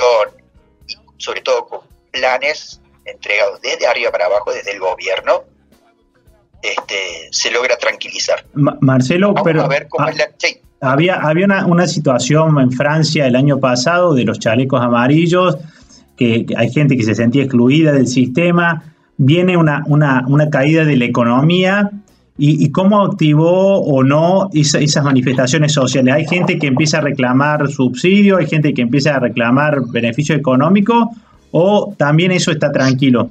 y 0.86 0.94
sobre 1.16 1.40
todo 1.40 1.66
con 1.66 1.80
planes 2.10 2.80
entregados 3.04 3.60
desde 3.62 3.86
arriba 3.86 4.10
para 4.10 4.26
abajo, 4.26 4.52
desde 4.52 4.72
el 4.72 4.80
gobierno, 4.80 5.44
este, 6.62 7.28
se 7.30 7.50
logra 7.50 7.78
tranquilizar. 7.78 8.44
Marcelo, 8.52 9.34
pero... 9.42 9.62
A 9.62 9.68
ver 9.68 9.88
cómo 9.88 10.06
ah, 10.06 10.10
es 10.10 10.16
la... 10.18 10.28
Había, 10.80 11.16
había 11.16 11.46
una, 11.66 11.86
situación 11.86 12.60
en 12.60 12.70
Francia 12.70 13.26
el 13.26 13.34
año 13.34 13.58
pasado 13.58 14.14
de 14.14 14.24
los 14.24 14.38
chalecos 14.38 14.80
amarillos, 14.80 15.56
que, 16.16 16.46
hay 16.56 16.70
gente 16.70 16.96
que 16.96 17.02
se 17.02 17.14
sentía 17.14 17.44
excluida 17.44 17.92
del 17.92 18.06
sistema, 18.06 18.82
viene 19.16 19.56
una, 19.56 19.82
una, 19.86 20.50
caída 20.50 20.84
de 20.84 20.96
la 20.96 21.06
economía 21.06 21.90
y, 22.38 22.70
cómo 22.72 23.02
activó 23.02 23.80
o 23.80 24.02
no 24.02 24.50
esas 24.52 25.02
manifestaciones 25.02 25.72
sociales. 25.72 26.14
Hay 26.14 26.26
gente 26.26 26.58
que 26.58 26.66
empieza 26.66 26.98
a 26.98 27.00
reclamar 27.00 27.70
subsidio, 27.70 28.36
hay 28.36 28.46
gente 28.46 28.74
que 28.74 28.82
empieza 28.82 29.16
a 29.16 29.20
reclamar 29.20 29.80
beneficio 29.90 30.34
económico 30.34 31.10
o 31.52 31.94
también 31.96 32.32
eso 32.32 32.50
está 32.50 32.70
tranquilo. 32.70 33.30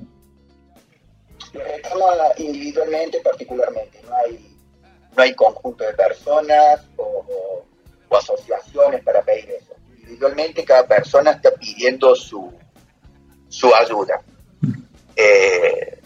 Lo 1.53 2.43
individualmente, 2.43 3.19
particularmente, 3.23 3.94
no 5.15 5.23
hay 5.23 5.33
conjunto 5.35 5.83
de 5.83 5.93
personas 5.93 6.81
o, 6.97 7.63
asociaciones 8.11 9.03
para 9.03 9.21
pedir 9.23 9.49
eso. 9.51 9.73
Individualmente 9.97 10.63
cada 10.63 10.87
persona 10.87 11.31
está 11.31 11.51
pidiendo 11.51 12.15
su, 12.15 12.53
su 13.49 13.75
ayuda. 13.75 14.21
Eh, 15.15 15.99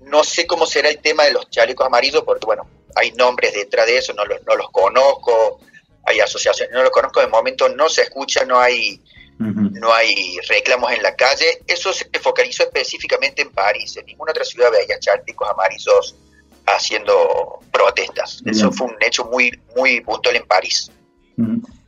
No 0.00 0.24
sé 0.24 0.46
cómo 0.46 0.64
será 0.66 0.88
el 0.88 0.98
tema 0.98 1.24
de 1.24 1.32
los 1.32 1.50
chalecos 1.50 1.86
amarillos, 1.86 2.22
porque 2.24 2.46
bueno, 2.46 2.66
hay 2.96 3.12
nombres 3.12 3.52
detrás 3.52 3.86
de 3.86 3.98
eso, 3.98 4.14
no 4.14 4.24
los, 4.24 4.42
no 4.46 4.56
los 4.56 4.70
conozco, 4.70 5.60
hay 6.04 6.20
asociaciones, 6.20 6.74
no 6.74 6.82
los 6.82 6.90
conozco 6.90 7.20
de 7.20 7.26
momento, 7.26 7.68
no 7.68 7.88
se 7.88 8.02
escucha, 8.02 8.44
no 8.46 8.58
hay, 8.58 9.02
no 9.38 9.92
hay 9.92 10.38
reclamos 10.48 10.90
en 10.92 11.02
la 11.02 11.14
calle. 11.14 11.62
Eso 11.66 11.92
se 11.92 12.06
focalizó 12.18 12.62
específicamente 12.64 13.42
en 13.42 13.52
París, 13.52 13.96
en 13.98 14.06
ninguna 14.06 14.32
otra 14.32 14.44
ciudad 14.44 14.70
veía 14.70 14.98
chalecos 14.98 15.48
amarillos 15.50 16.16
haciendo 16.76 17.12
protestas. 17.72 18.42
Eso 18.44 18.72
fue 18.72 18.88
un 18.88 18.94
hecho 19.00 19.28
muy, 19.32 19.50
muy 19.76 20.00
puntual 20.00 20.36
en 20.36 20.46
París. 20.46 20.90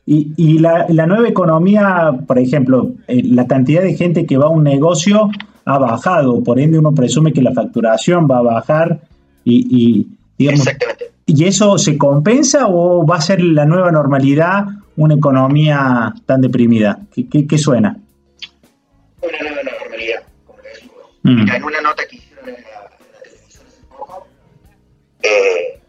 Y, 0.05 0.33
y 0.35 0.59
la, 0.59 0.85
la, 0.89 1.05
nueva 1.05 1.27
economía, 1.27 2.11
por 2.27 2.39
ejemplo, 2.39 2.91
eh, 3.07 3.21
la 3.23 3.47
cantidad 3.47 3.81
de 3.81 3.95
gente 3.95 4.25
que 4.25 4.37
va 4.37 4.45
a 4.45 4.49
un 4.49 4.63
negocio 4.63 5.29
ha 5.65 5.77
bajado, 5.77 6.43
por 6.43 6.59
ende 6.59 6.79
uno 6.79 6.93
presume 6.93 7.31
que 7.31 7.41
la 7.41 7.53
facturación 7.53 8.27
va 8.29 8.39
a 8.39 8.41
bajar 8.41 9.01
y, 9.45 10.07
y 10.37 10.49
Exactamente. 10.49 11.13
¿Y 11.25 11.45
eso 11.45 11.77
se 11.77 11.97
compensa 11.97 12.67
o 12.67 13.05
va 13.05 13.17
a 13.17 13.21
ser 13.21 13.41
la 13.41 13.65
nueva 13.65 13.91
normalidad 13.91 14.65
una 14.97 15.15
economía 15.15 16.13
tan 16.25 16.41
deprimida? 16.41 16.99
¿Qué, 17.13 17.47
qué, 17.47 17.57
suena? 17.57 17.97
Una 19.21 19.39
nueva 19.39 19.63
normalidad, 19.63 20.23
como 20.45 20.59
le. 20.59 21.31
Mm. 21.31 21.39
Mira, 21.39 21.55
en 21.57 21.63
una 21.63 21.81
nota 21.81 22.03
que 22.09 22.17
hicieron 22.17 22.49
en 22.49 22.55
la, 22.55 22.82
eh, 25.23 25.79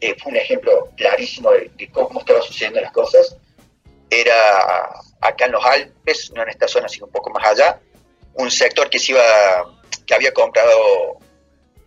eh, 0.00 0.16
fue 0.20 0.32
un 0.32 0.36
ejemplo 0.36 0.90
clarísimo 0.96 1.50
de, 1.52 1.90
cómo 1.92 2.20
estaban 2.20 2.42
sucediendo 2.42 2.80
las 2.80 2.92
cosas. 2.92 3.36
Era 4.10 5.00
acá 5.20 5.46
en 5.46 5.52
los 5.52 5.64
Alpes, 5.64 6.32
no 6.34 6.42
en 6.42 6.48
esta 6.50 6.68
zona, 6.68 6.88
sino 6.88 7.06
un 7.06 7.12
poco 7.12 7.30
más 7.30 7.46
allá, 7.46 7.80
un 8.34 8.50
sector 8.50 8.88
que 8.90 8.98
se 8.98 9.12
iba, 9.12 9.22
que 10.06 10.14
había 10.14 10.32
comprado 10.32 11.18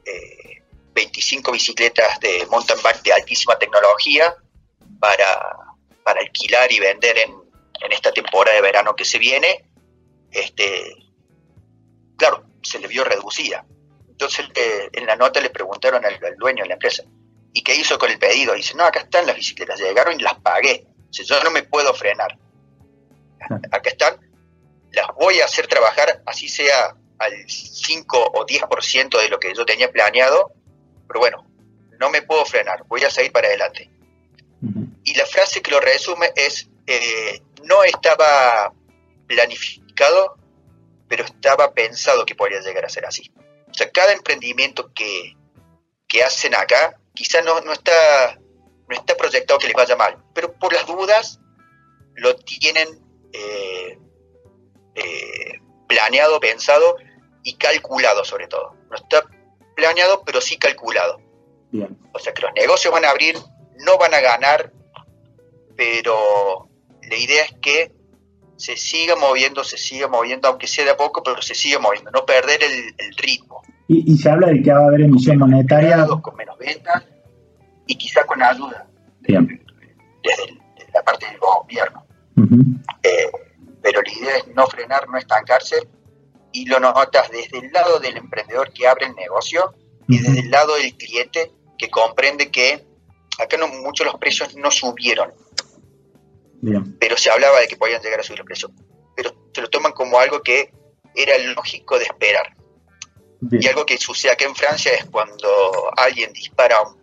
eh, 0.06 0.62
25 0.94 1.52
bicicletas 1.52 2.20
de 2.20 2.46
mountain 2.50 2.80
bike 2.82 3.04
de 3.04 3.14
altísima 3.14 3.58
tecnología 3.58 4.36
para, 5.00 5.58
para 6.04 6.22
alquilar 6.22 6.72
y 6.72 6.80
vender 6.80 7.18
en, 7.18 7.32
en, 7.82 7.92
esta 7.92 8.12
temporada 8.12 8.56
de 8.56 8.62
verano 8.62 8.96
que 8.96 9.06
se 9.06 9.18
viene. 9.20 9.66
Este, 10.32 10.96
claro, 12.18 12.46
se 12.62 12.80
le 12.80 12.88
vio 12.88 13.04
reducida. 13.04 13.66
Entonces 14.22 14.46
eh, 14.54 14.88
en 14.94 15.08
la 15.08 15.16
nota 15.16 15.42
le 15.42 15.50
preguntaron 15.50 16.06
al, 16.06 16.24
al, 16.24 16.36
dueño 16.36 16.62
de 16.62 16.68
la 16.68 16.76
empresa, 16.76 17.04
¿y 17.54 17.64
qué 17.64 17.74
hizo 17.74 17.98
con 17.98 18.12
el 18.12 18.20
pedido? 18.20 18.54
dice, 18.54 18.76
no, 18.76 18.84
acá 18.84 19.00
están 19.00 19.26
las 19.26 19.36
bicicletas, 19.36 19.80
llegaron 19.80 20.20
y 20.20 20.22
las 20.22 20.36
pagué. 20.36 20.86
Dice, 21.10 21.24
yo 21.24 21.44
no 21.44 21.50
me 21.50 21.64
puedo 21.64 21.92
frenar. 21.96 22.38
Acá 23.72 23.90
están, 23.90 24.18
las 24.92 25.08
voy 25.16 25.42
a 25.42 25.46
hacer 25.46 25.66
trabajar, 25.66 26.22
así 26.28 26.48
sea 26.48 26.96
al 27.18 27.34
5 27.48 28.32
o 28.36 28.46
10% 28.46 29.20
de 29.20 29.30
lo 29.30 29.40
que 29.40 29.56
yo 29.56 29.66
tenía 29.66 29.92
planeado, 29.92 30.54
pero 31.08 31.20
bueno, 31.20 31.48
no 32.00 32.12
me 32.12 32.22
puedo 32.22 32.46
frenar, 32.46 32.84
voy 32.88 33.04
a 33.04 33.10
seguir 33.10 33.32
para 33.32 33.48
adelante. 33.48 33.90
Uh 34.62 34.68
-huh. 34.68 35.00
Y 35.04 35.16
la 35.16 35.26
frase 35.26 35.64
que 35.64 35.72
lo 35.72 35.80
resume 35.80 36.32
es, 36.36 36.70
eh, 36.86 37.42
no 37.64 37.84
estaba 37.84 38.72
planificado, 39.26 40.38
pero 41.08 41.26
estaba 41.26 41.74
pensado 41.74 42.24
que 42.24 42.36
podría 42.36 42.62
llegar 42.62 42.86
a 42.86 42.90
ser 42.90 43.08
así. 43.08 43.32
O 43.72 43.74
sea, 43.74 43.90
cada 43.90 44.14
emprendimiento 44.14 44.92
que, 44.94 45.36
que 46.08 46.24
hacen 46.24 46.54
acá, 46.56 47.00
quizás 47.14 47.44
no, 47.46 47.62
no, 47.62 47.72
está, 47.72 48.38
no 48.88 48.96
está 48.96 49.16
proyectado 49.16 49.60
que 49.60 49.68
les 49.68 49.76
vaya 49.76 49.96
mal, 49.96 50.22
pero 50.34 50.54
por 50.54 50.74
las 50.74 50.86
dudas 50.86 51.40
lo 52.16 52.36
tienen 52.36 52.88
eh, 53.34 53.98
eh, 54.96 55.60
planeado, 55.88 56.40
pensado 56.40 56.98
y 57.44 57.56
calculado 57.56 58.24
sobre 58.26 58.48
todo. 58.48 58.76
No 58.90 58.96
está 58.96 59.24
planeado, 59.76 60.24
pero 60.24 60.42
sí 60.42 60.58
calculado. 60.58 61.20
Bien. 61.72 61.98
O 62.14 62.20
sea 62.20 62.34
que 62.34 62.42
los 62.42 62.54
negocios 62.54 62.94
van 62.94 63.06
a 63.06 63.10
abrir, 63.10 63.38
no 63.80 63.98
van 63.98 64.14
a 64.14 64.20
ganar, 64.20 64.72
pero 65.76 66.70
la 67.04 67.16
idea 67.16 67.44
es 67.46 67.54
que 67.62 67.92
se 68.58 68.78
siga 68.78 69.16
moviendo, 69.16 69.64
se 69.64 69.78
siga 69.78 70.08
moviendo, 70.08 70.48
aunque 70.48 70.68
sea 70.68 70.86
de 70.86 70.92
a 70.92 70.98
poco, 70.98 71.24
pero 71.24 71.42
se 71.42 71.56
siga 71.56 71.80
moviendo, 71.80 72.12
no 72.12 72.26
perder 72.26 72.64
el, 72.64 72.94
el 72.98 73.16
ritmo. 73.18 73.51
Y, 73.92 74.14
y, 74.14 74.18
se 74.18 74.30
habla 74.30 74.48
de 74.48 74.62
que 74.62 74.72
va 74.72 74.80
a 74.80 74.88
haber 74.88 75.02
emisión 75.02 75.38
monetaria. 75.38 76.08
Con 76.22 76.38
menos 76.38 76.58
ventas 76.58 77.04
y 77.88 77.96
quizá 77.96 78.26
con 78.26 78.42
ayuda 78.42 78.88
Bien. 79.20 79.62
Desde, 80.24 80.58
la 80.94 81.04
parte 81.04 81.26
del 81.26 81.38
gobierno. 81.40 82.06
Uh 82.38 82.42
-huh. 82.42 82.84
eh, 83.04 83.32
pero 83.82 84.02
la 84.02 84.12
idea 84.12 84.38
es 84.38 84.48
no 84.56 84.66
frenar, 84.68 85.10
no 85.10 85.18
estancarse, 85.18 85.76
y 86.54 86.66
lo 86.68 86.80
notas 86.80 87.30
desde 87.32 87.60
el 87.60 87.72
lado 87.74 88.00
del 88.00 88.16
emprendedor 88.16 88.72
que 88.72 88.88
abre 88.88 89.08
el 89.08 89.16
negocio 89.16 89.74
y 90.08 90.20
desde 90.20 90.40
el 90.40 90.52
lado 90.52 90.76
del 90.76 90.96
cliente 90.96 91.52
que 91.78 91.90
comprende 91.90 92.50
que 92.50 92.86
acá 93.40 93.58
no 93.58 93.68
muchos 93.68 94.06
los 94.06 94.16
precios 94.16 94.56
no 94.56 94.72
subieron, 94.72 95.34
Bien. 96.62 96.98
pero 97.00 97.18
se 97.18 97.30
hablaba 97.30 97.60
de 97.60 97.68
que 97.68 97.76
podían 97.76 98.02
llegar 98.02 98.20
a 98.20 98.24
subir 98.24 98.40
los 98.40 98.46
precios, 98.46 98.72
pero 99.16 99.32
se 99.54 99.62
lo 99.62 99.70
toman 99.70 99.92
como 99.92 100.18
algo 100.20 100.42
que 100.42 100.74
era 101.16 101.38
lógico 101.54 101.98
de 101.98 102.06
esperar. 102.06 102.56
Bien. 103.42 103.64
Y 103.64 103.68
algo 103.68 103.86
que 103.86 103.98
sucede 103.98 104.32
acá 104.32 104.46
en 104.46 104.56
Francia 104.56 104.92
es 104.94 105.06
cuando 105.06 105.48
alguien 105.98 106.32
dispara 106.32 106.82
un, 106.82 106.96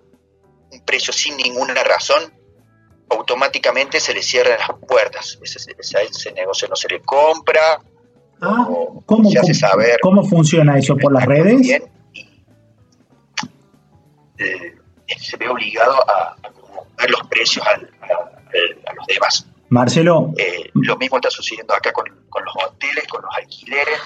un 0.70 0.80
precio 0.84 1.12
sin 1.12 1.36
ninguna 1.36 1.82
razón, 1.84 2.32
automáticamente 3.10 4.00
se 4.00 4.14
le 4.14 4.22
cierran 4.22 4.58
las 4.58 4.70
puertas. 4.86 5.38
Ese, 5.42 5.72
ese, 5.78 6.02
ese 6.02 6.32
negocio 6.32 6.68
no 6.68 6.76
se 6.76 6.88
le 6.88 7.00
compra. 7.00 7.80
Ah, 8.40 8.68
¿cómo, 9.04 9.28
se 9.30 9.38
hace 9.38 9.52
saber 9.52 9.98
¿Cómo 10.00 10.24
funciona 10.24 10.78
eso? 10.78 10.96
¿Por 10.96 11.12
las 11.12 11.24
redes? 11.24 11.60
Y, 11.60 11.72
eh, 14.40 14.76
se 15.18 15.36
ve 15.36 15.48
obligado 15.48 15.96
a, 16.08 16.36
a 16.98 17.06
los 17.08 17.26
precios 17.28 17.66
al, 17.66 17.90
a, 18.02 18.06
a, 18.90 18.94
los 18.94 19.06
demás. 19.06 19.46
Marcelo. 19.70 20.32
Eh, 20.36 20.70
lo 20.74 20.96
mismo 20.96 21.16
está 21.16 21.30
sucediendo 21.30 21.74
acá 21.74 21.92
con, 21.92 22.04
con, 22.28 22.44
los 22.44 22.54
hoteles, 22.64 23.06
con 23.08 23.22
los 23.22 23.34
alquileres 23.34 23.98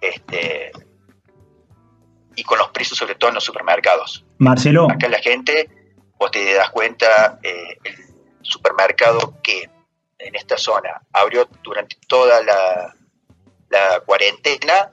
este, 0.00 0.72
y 2.38 2.44
con 2.44 2.58
los 2.58 2.68
precios, 2.68 2.96
sobre 2.96 3.16
todo 3.16 3.30
en 3.30 3.34
los 3.34 3.44
supermercados. 3.44 4.24
Marcelo. 4.38 4.88
Acá 4.90 5.08
la 5.08 5.18
gente 5.18 5.68
vos 6.18 6.30
te 6.30 6.54
das 6.54 6.70
cuenta, 6.70 7.38
eh, 7.42 7.78
el 7.84 7.94
supermercado 8.42 9.34
que 9.42 9.68
en 10.18 10.34
esta 10.34 10.56
zona 10.56 11.02
abrió 11.12 11.48
durante 11.62 11.96
toda 12.06 12.42
la, 12.42 12.94
la 13.70 14.00
cuarentena, 14.04 14.90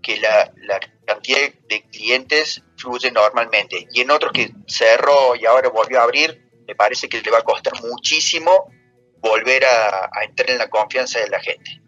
que 0.00 0.18
la, 0.18 0.52
la, 0.62 0.80
cantidad 1.06 1.38
de 1.68 1.82
clientes 1.92 2.64
fluye 2.78 3.10
normalmente. 3.10 3.86
Y 3.92 4.00
en 4.00 4.10
otros 4.10 4.32
que 4.32 4.54
cerró 4.66 5.36
y 5.38 5.44
ahora 5.44 5.68
volvió 5.68 6.00
a 6.00 6.04
abrir, 6.04 6.48
me 6.66 6.74
parece 6.74 7.10
que 7.10 7.20
le 7.20 7.30
va 7.30 7.40
a 7.40 7.42
costar 7.42 7.74
muchísimo 7.82 8.50
volver 9.20 9.64
a, 9.66 10.06
a 10.10 10.24
entrar 10.24 10.48
en 10.50 10.58
la 10.58 10.70
confianza 10.70 11.18
de 11.18 11.28
la 11.28 11.40
gente. 11.40 11.82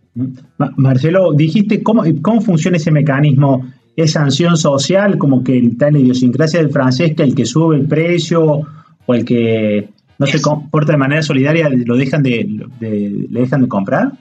Marcelo, 0.77 1.33
dijiste, 1.33 1.83
¿cómo, 1.83 2.05
cómo 2.20 2.42
funciona 2.42 2.77
ese 2.77 2.90
mecanismo? 2.90 3.72
¿Es 3.96 4.12
sanción 4.12 4.59
social, 4.59 5.16
como 5.16 5.42
que 5.42 5.59
está 5.59 5.88
en 5.88 5.94
la 5.94 6.00
idiosincrasia 6.00 6.61
del 6.61 6.70
francés, 6.70 7.14
que 7.16 7.22
el 7.22 7.35
que 7.35 7.46
sube 7.46 7.76
el 7.76 7.88
precio 7.88 8.61
o 9.06 9.14
el 9.14 9.24
que 9.24 9.88
no 10.18 10.26
se 10.26 10.40
comporta 10.42 10.92
de 10.92 10.98
manera 10.98 11.22
solidaria 11.22 11.70
lo 11.70 11.96
dejan 11.96 12.22
de, 12.22 12.46
de, 12.78 13.26
le 13.30 13.40
dejan 13.40 13.62
de 13.62 13.68
comprar? 13.68 14.12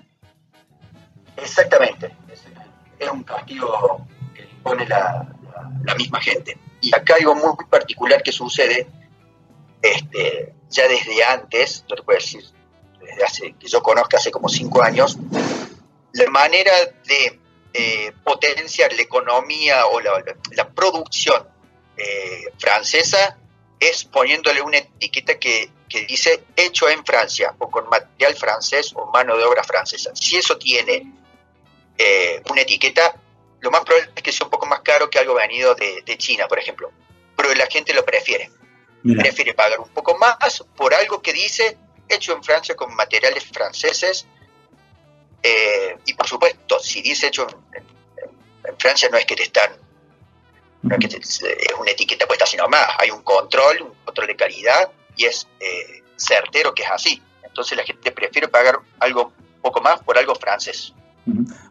Exactamente. 1.36 2.10
Es, 2.32 2.46
es 3.00 3.12
un 3.12 3.24
castigo 3.24 4.08
que 4.34 4.44
pone 4.64 4.88
la, 4.88 5.28
la, 5.44 5.72
la, 5.84 5.96
misma 5.96 6.22
gente. 6.22 6.58
Y 6.80 6.96
acá 6.96 7.16
algo 7.20 7.36
muy, 7.36 7.54
muy 7.56 7.66
particular 7.70 8.24
que 8.24 8.32
sucede, 8.32 8.88
este, 9.82 10.54
ya 10.70 10.88
desde 10.88 11.24
antes, 11.24 11.84
yo 11.90 11.96
te 11.96 12.04
puedo 12.04 12.18
decir, 12.18 12.44
desde 13.02 13.24
hace, 13.24 13.56
que 13.60 13.68
yo 13.68 13.84
conozco 13.84 14.16
hace 14.16 14.32
como 14.32 14.48
cinco 14.48 14.82
años, 14.82 15.18
la 16.14 16.30
manera 16.32 16.72
de 17.08 17.40
eh, 17.78 18.14
potenciar 18.24 18.94
la 18.94 19.02
economía 19.02 19.86
o 19.88 20.00
la, 20.00 20.24
la 20.52 20.70
producción 20.70 21.46
eh, 21.98 22.46
francesa 22.58 23.38
es 23.78 24.06
poniéndole 24.06 24.62
una 24.62 24.78
etiqueta 24.78 25.38
que, 25.38 25.70
que, 25.90 26.06
dice 26.06 26.46
hecho 26.56 26.88
en 26.88 27.04
Francia 27.04 27.54
o 27.60 27.70
con 27.70 27.90
material 27.90 28.34
francés 28.36 28.94
o 28.96 29.08
mano 29.08 29.36
de 29.36 29.44
obra 29.44 29.62
francesa. 29.62 30.16
Si 30.16 30.38
eso 30.38 30.58
tiene 30.58 31.12
eh, 31.98 32.42
una 32.50 32.62
etiqueta, 32.62 33.20
lo 33.60 33.72
más 33.72 33.82
probable 33.82 34.10
es 34.16 34.24
que 34.24 34.32
sea 34.32 34.46
un 34.46 34.52
poco 34.52 34.68
más 34.68 34.80
caro 34.80 35.10
que 35.10 35.20
algo 35.20 35.34
venido 35.34 35.76
de, 35.76 36.02
de 36.02 36.18
China, 36.18 36.48
por 36.48 36.60
ejemplo. 36.60 36.94
Pero 37.36 37.54
la 37.56 37.68
gente 37.68 37.94
lo 37.94 38.06
prefiere. 38.06 38.52
Mira. 39.04 39.22
Prefiere 39.22 39.54
pagar 39.54 39.82
un 39.82 39.90
poco 39.90 40.18
más 40.18 40.64
por 40.78 40.94
algo 40.94 41.22
que 41.22 41.34
dice 41.34 41.78
hecho 42.08 42.32
en 42.32 42.42
Francia 42.42 42.74
con 42.78 42.96
materiales 42.96 43.44
franceses 43.44 44.28
eh, 45.46 45.98
y 46.06 46.14
por 46.14 46.28
supuesto, 46.28 46.80
si 46.80 47.02
dice 47.02 47.28
hecho 47.28 47.46
en, 47.48 47.84
en, 47.84 48.30
en, 48.70 48.78
Francia, 48.80 49.10
no 49.12 49.18
es 49.18 49.26
que 49.26 49.36
te 49.36 49.44
están, 49.44 49.70
no 50.82 50.96
es 50.96 51.00
que 51.00 51.08
te, 51.08 51.18
es 51.18 51.44
una 51.80 51.92
etiqueta 51.92 52.26
puesta, 52.26 52.48
sino 52.48 52.68
más, 52.68 52.88
hay 52.98 53.12
un 53.12 53.22
control, 53.22 53.82
un 53.82 53.92
control 54.04 54.28
de 54.28 54.36
calidad 54.36 54.90
y 55.16 55.26
es 55.26 55.48
eh, 55.60 56.02
certero 56.16 56.74
que 56.74 56.84
es 56.84 56.90
así. 56.90 57.22
Entonces 57.46 57.78
la 57.78 57.84
gente 57.84 58.12
prefiere 58.12 58.48
pagar 58.48 58.80
algo 59.00 59.32
poco 59.62 59.82
más 59.82 60.00
por 60.02 60.18
algo 60.18 60.34
francés. 60.36 60.94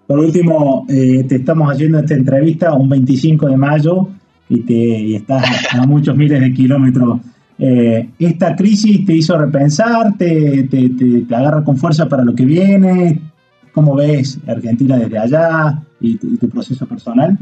por 0.06 0.18
último, 0.20 0.86
eh, 0.88 1.24
te 1.28 1.36
estamos 1.36 1.72
haciendo 1.72 1.98
esta 1.98 2.14
entrevista 2.14 2.74
un 2.74 2.88
25 2.88 3.48
de 3.48 3.56
mayo 3.56 4.08
y, 4.48 4.60
te, 4.60 5.16
estás 5.16 5.74
a, 5.74 5.84
muchos 5.86 6.16
miles 6.16 6.40
de 6.40 6.52
kilómetros. 6.52 7.18
Eh, 7.58 8.08
¿Esta 8.18 8.54
crisis 8.56 9.04
te 9.04 9.14
hizo 9.14 9.36
repensar? 9.36 10.16
Te, 10.16 10.64
te, 10.64 11.34
agarra 11.34 11.64
con 11.64 11.76
fuerza 11.76 12.08
para 12.08 12.24
lo 12.24 12.34
que 12.34 12.44
viene? 12.44 13.33
¿Cómo 13.74 13.96
ves 13.96 14.38
Argentina 14.46 14.96
desde 14.96 15.18
allá 15.18 15.82
y 16.00 16.16
tu, 16.38 16.48
proceso 16.48 16.86
personal? 16.86 17.36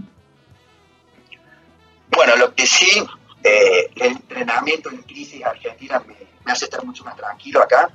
Bueno, 2.09 2.37
lo 2.37 2.55
que 2.55 2.67
sí, 2.67 3.05
eh, 3.45 3.91
el 3.97 4.13
entrenamiento 4.13 4.91
en 4.91 5.03
crisis 5.03 5.45
argentina 5.45 6.03
me, 6.07 6.17
hace 6.51 6.65
estar 6.65 6.83
mucho 6.85 7.05
más 7.05 7.17
tranquilo 7.17 7.63
acá, 7.63 7.91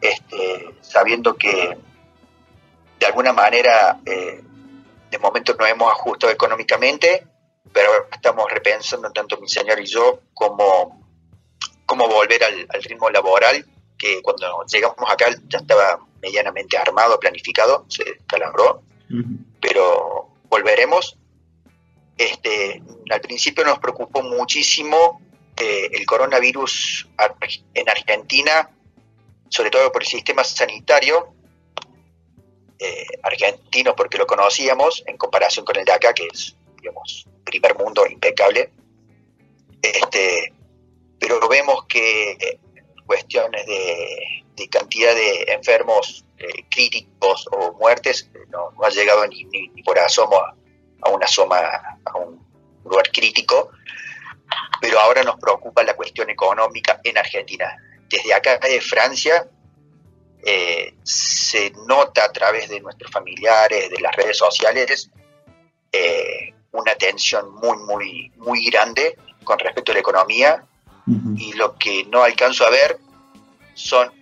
este, 0.00 0.74
sabiendo 0.80 1.34
que 1.34 1.76
de 3.00 3.06
alguna 3.06 3.32
manera 3.32 3.98
eh, 4.06 4.40
de 5.10 5.18
momento 5.18 5.54
nos 5.58 5.68
hemos 5.68 5.90
ajustado 5.90 6.32
económicamente, 6.32 7.26
pero 7.72 7.90
estamos 8.12 8.48
repensando 8.52 9.10
tanto 9.10 9.40
mi 9.40 9.48
señor 9.48 9.80
y 9.80 9.86
yo 9.86 10.20
cómo, 10.32 11.04
cómo 11.86 12.06
volver 12.06 12.40
al, 12.44 12.82
ritmo 12.84 13.10
laboral, 13.10 13.66
que 13.96 14.22
cuando 14.22 14.64
llegamos 14.66 15.10
acá 15.10 15.26
ya 15.48 15.58
estaba 15.58 15.98
medianamente 16.20 16.76
armado, 16.76 17.18
planificado, 17.18 17.84
se 17.88 18.18
calabró, 18.26 18.82
pero 19.60 20.30
volveremos. 20.48 21.16
Este, 22.16 22.82
al 23.10 23.20
principio 23.20 23.64
nos 23.64 23.78
preocupó 23.78 24.22
muchísimo 24.22 25.20
eh, 25.56 25.88
el 25.92 26.04
coronavirus 26.04 27.08
en 27.74 27.88
Argentina, 27.88 28.70
sobre 29.48 29.70
todo 29.70 29.90
por 29.92 30.02
el 30.02 30.08
sistema 30.08 30.42
sanitario, 30.44 31.32
eh, 32.78 33.06
argentino 33.22 33.94
porque 33.96 34.18
lo 34.18 34.26
conocíamos 34.26 35.02
en 35.06 35.16
comparación 35.16 35.64
con 35.64 35.76
el 35.76 35.84
de 35.84 35.92
acá, 35.92 36.12
que 36.12 36.28
es, 36.32 36.56
digamos, 36.76 37.26
primer 37.44 37.76
mundo 37.76 38.06
impecable. 38.06 38.70
Este, 39.80 40.52
pero 41.18 41.48
vemos 41.48 41.86
que 41.86 42.58
cuestiones 43.06 43.66
de, 43.66 44.44
cantidad 44.66 45.14
de 45.14 45.44
enfermos 45.52 46.24
eh, 46.38 46.64
críticos 46.68 47.46
o 47.52 47.72
muertes 47.74 48.28
no, 48.48 48.72
ha 48.82 48.88
llegado 48.90 49.24
ni, 49.26 49.44
por 49.84 49.98
asomo 49.98 50.36
a, 51.02 51.10
una 51.10 51.26
soma, 51.28 51.58
a 52.04 52.16
un 52.18 52.44
lugar 52.84 53.10
crítico. 53.12 53.70
Pero 54.80 54.98
ahora 54.98 55.22
nos 55.22 55.38
preocupa 55.38 55.82
la 55.84 55.94
cuestión 55.94 56.30
económica 56.30 57.00
en 57.04 57.18
Argentina. 57.18 57.76
Desde 58.08 58.34
acá 58.34 58.58
de 58.58 58.80
Francia 58.80 59.48
eh, 60.44 60.94
se 61.02 61.70
nota 61.86 62.24
a 62.24 62.32
través 62.32 62.68
de 62.68 62.80
nuestros 62.80 63.10
familiares, 63.10 63.90
de 63.90 64.00
las 64.00 64.14
redes 64.16 64.38
sociales, 64.38 65.10
eh, 65.92 66.54
una 66.72 66.94
tensión 66.94 67.54
muy, 67.54 67.76
muy, 67.78 68.32
muy 68.36 68.64
grande 68.64 69.16
con 69.44 69.58
respecto 69.58 69.92
a 69.92 69.94
la 69.94 70.00
economía 70.00 70.64
y 71.36 71.54
lo 71.54 71.74
que 71.76 72.04
no 72.04 72.22
alcanzo 72.22 72.66
a 72.66 72.70
ver 72.70 72.98
son 73.72 74.12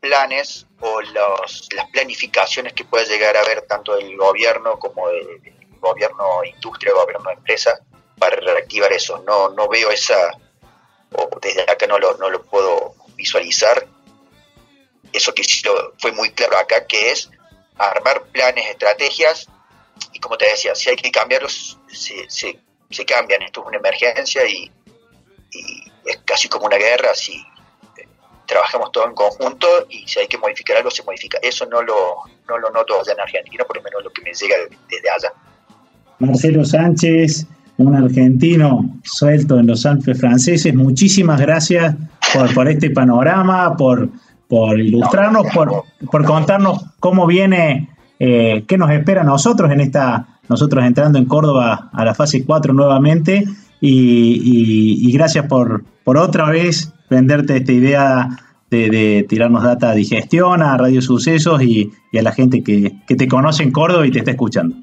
planes 0.00 0.66
o 0.80 1.00
las 1.00 1.90
planificaciones 1.92 2.72
que 2.72 2.84
puede 2.84 3.06
llegar 3.06 3.36
a 3.36 3.44
ver 3.44 3.62
tanto 3.62 3.96
del 3.96 4.16
gobierno 4.16 4.78
como 4.78 5.08
del 5.08 5.40
gobierno 5.80 6.44
industria, 6.44 6.92
gobierno 6.92 7.30
empresa, 7.30 7.78
para 8.18 8.36
reactivar 8.36 8.92
eso. 8.92 9.22
No, 9.26 9.50
no 9.50 9.68
veo 9.68 9.90
esa, 9.90 10.32
o 11.12 11.28
desde 11.40 11.62
acá 11.62 11.86
no 11.86 11.98
lo, 11.98 12.16
no 12.16 12.30
lo 12.30 12.42
puedo 12.42 12.94
visualizar, 13.16 13.86
eso 15.12 15.32
que 15.34 15.44
sí 15.44 15.62
fue 15.98 16.12
muy 16.12 16.30
claro 16.30 16.58
acá, 16.58 16.86
que 16.86 17.10
es 17.10 17.30
armar 17.78 18.24
planes, 18.26 18.66
estrategias, 18.66 19.48
y 20.12 20.20
como 20.20 20.36
te 20.36 20.48
decía, 20.48 20.74
si 20.74 20.90
hay 20.90 20.96
que 20.96 21.10
cambiarlos, 21.10 21.78
se, 21.88 22.28
se, 22.28 23.04
cambian. 23.06 23.42
Esto 23.42 23.62
es 23.62 23.66
una 23.66 23.78
emergencia 23.78 24.46
y, 24.46 24.70
es 26.04 26.18
casi 26.24 26.48
como 26.48 26.66
una 26.66 26.76
guerra, 26.76 27.14
si 27.14 27.44
trabajamos 28.46 28.92
todos 28.92 29.08
en 29.08 29.14
conjunto 29.14 29.66
y 29.90 30.06
si 30.06 30.20
hay 30.20 30.28
que 30.28 30.38
modificar 30.38 30.76
algo, 30.76 30.90
se 30.90 31.02
modifica. 31.02 31.38
Eso 31.42 31.66
no 31.66 31.82
lo, 31.82 31.94
no 32.48 32.58
lo 32.58 32.70
noto 32.70 33.00
allá 33.00 33.12
en 33.12 33.20
Argentina, 33.20 33.64
por 33.64 33.76
lo 33.76 33.82
menos 33.82 34.04
lo 34.04 34.10
que 34.10 34.22
me 34.22 34.32
llega 34.32 34.56
desde 34.88 35.10
allá. 35.10 35.32
Marcelo 36.18 36.64
Sánchez, 36.64 37.46
un 37.78 37.94
argentino 37.94 38.98
suelto 39.04 39.58
en 39.58 39.66
los 39.66 39.84
Alpes 39.84 40.18
franceses, 40.18 40.74
muchísimas 40.74 41.40
gracias 41.40 41.94
por, 42.32 42.54
por 42.54 42.68
este 42.68 42.90
panorama, 42.90 43.76
por 43.76 44.08
por 44.48 44.78
ilustrarnos, 44.78 45.46
por, 45.52 45.84
por 46.10 46.24
contarnos 46.24 46.84
cómo 47.00 47.26
viene, 47.26 47.88
eh, 48.18 48.64
qué 48.66 48.78
nos 48.78 48.90
espera 48.90 49.22
a 49.22 49.24
nosotros 49.24 49.70
en 49.70 49.80
esta, 49.80 50.26
nosotros 50.48 50.84
entrando 50.84 51.18
en 51.18 51.26
Córdoba 51.26 51.90
a 51.92 52.04
la 52.04 52.14
fase 52.14 52.44
4 52.44 52.72
nuevamente. 52.72 53.44
Y, 53.80 55.12
gracias 55.12 55.46
por, 55.46 55.84
por 56.04 56.16
otra 56.16 56.50
vez 56.50 56.92
venderte 57.10 57.56
esta 57.56 57.72
idea 57.72 58.28
de, 58.70 59.24
tirarnos 59.28 59.62
data 59.62 59.90
de 59.90 59.96
digestión 59.98 60.62
a 60.62 60.76
Radio 60.76 61.02
Sucesos 61.02 61.62
y, 61.62 61.90
a 62.16 62.22
la 62.22 62.32
gente 62.32 62.62
que, 62.62 62.92
que 63.06 63.14
te 63.14 63.28
conoce 63.28 63.62
en 63.62 63.72
Córdoba 63.72 64.06
y 64.06 64.10
te 64.10 64.20
está 64.20 64.30
escuchando. 64.30 64.76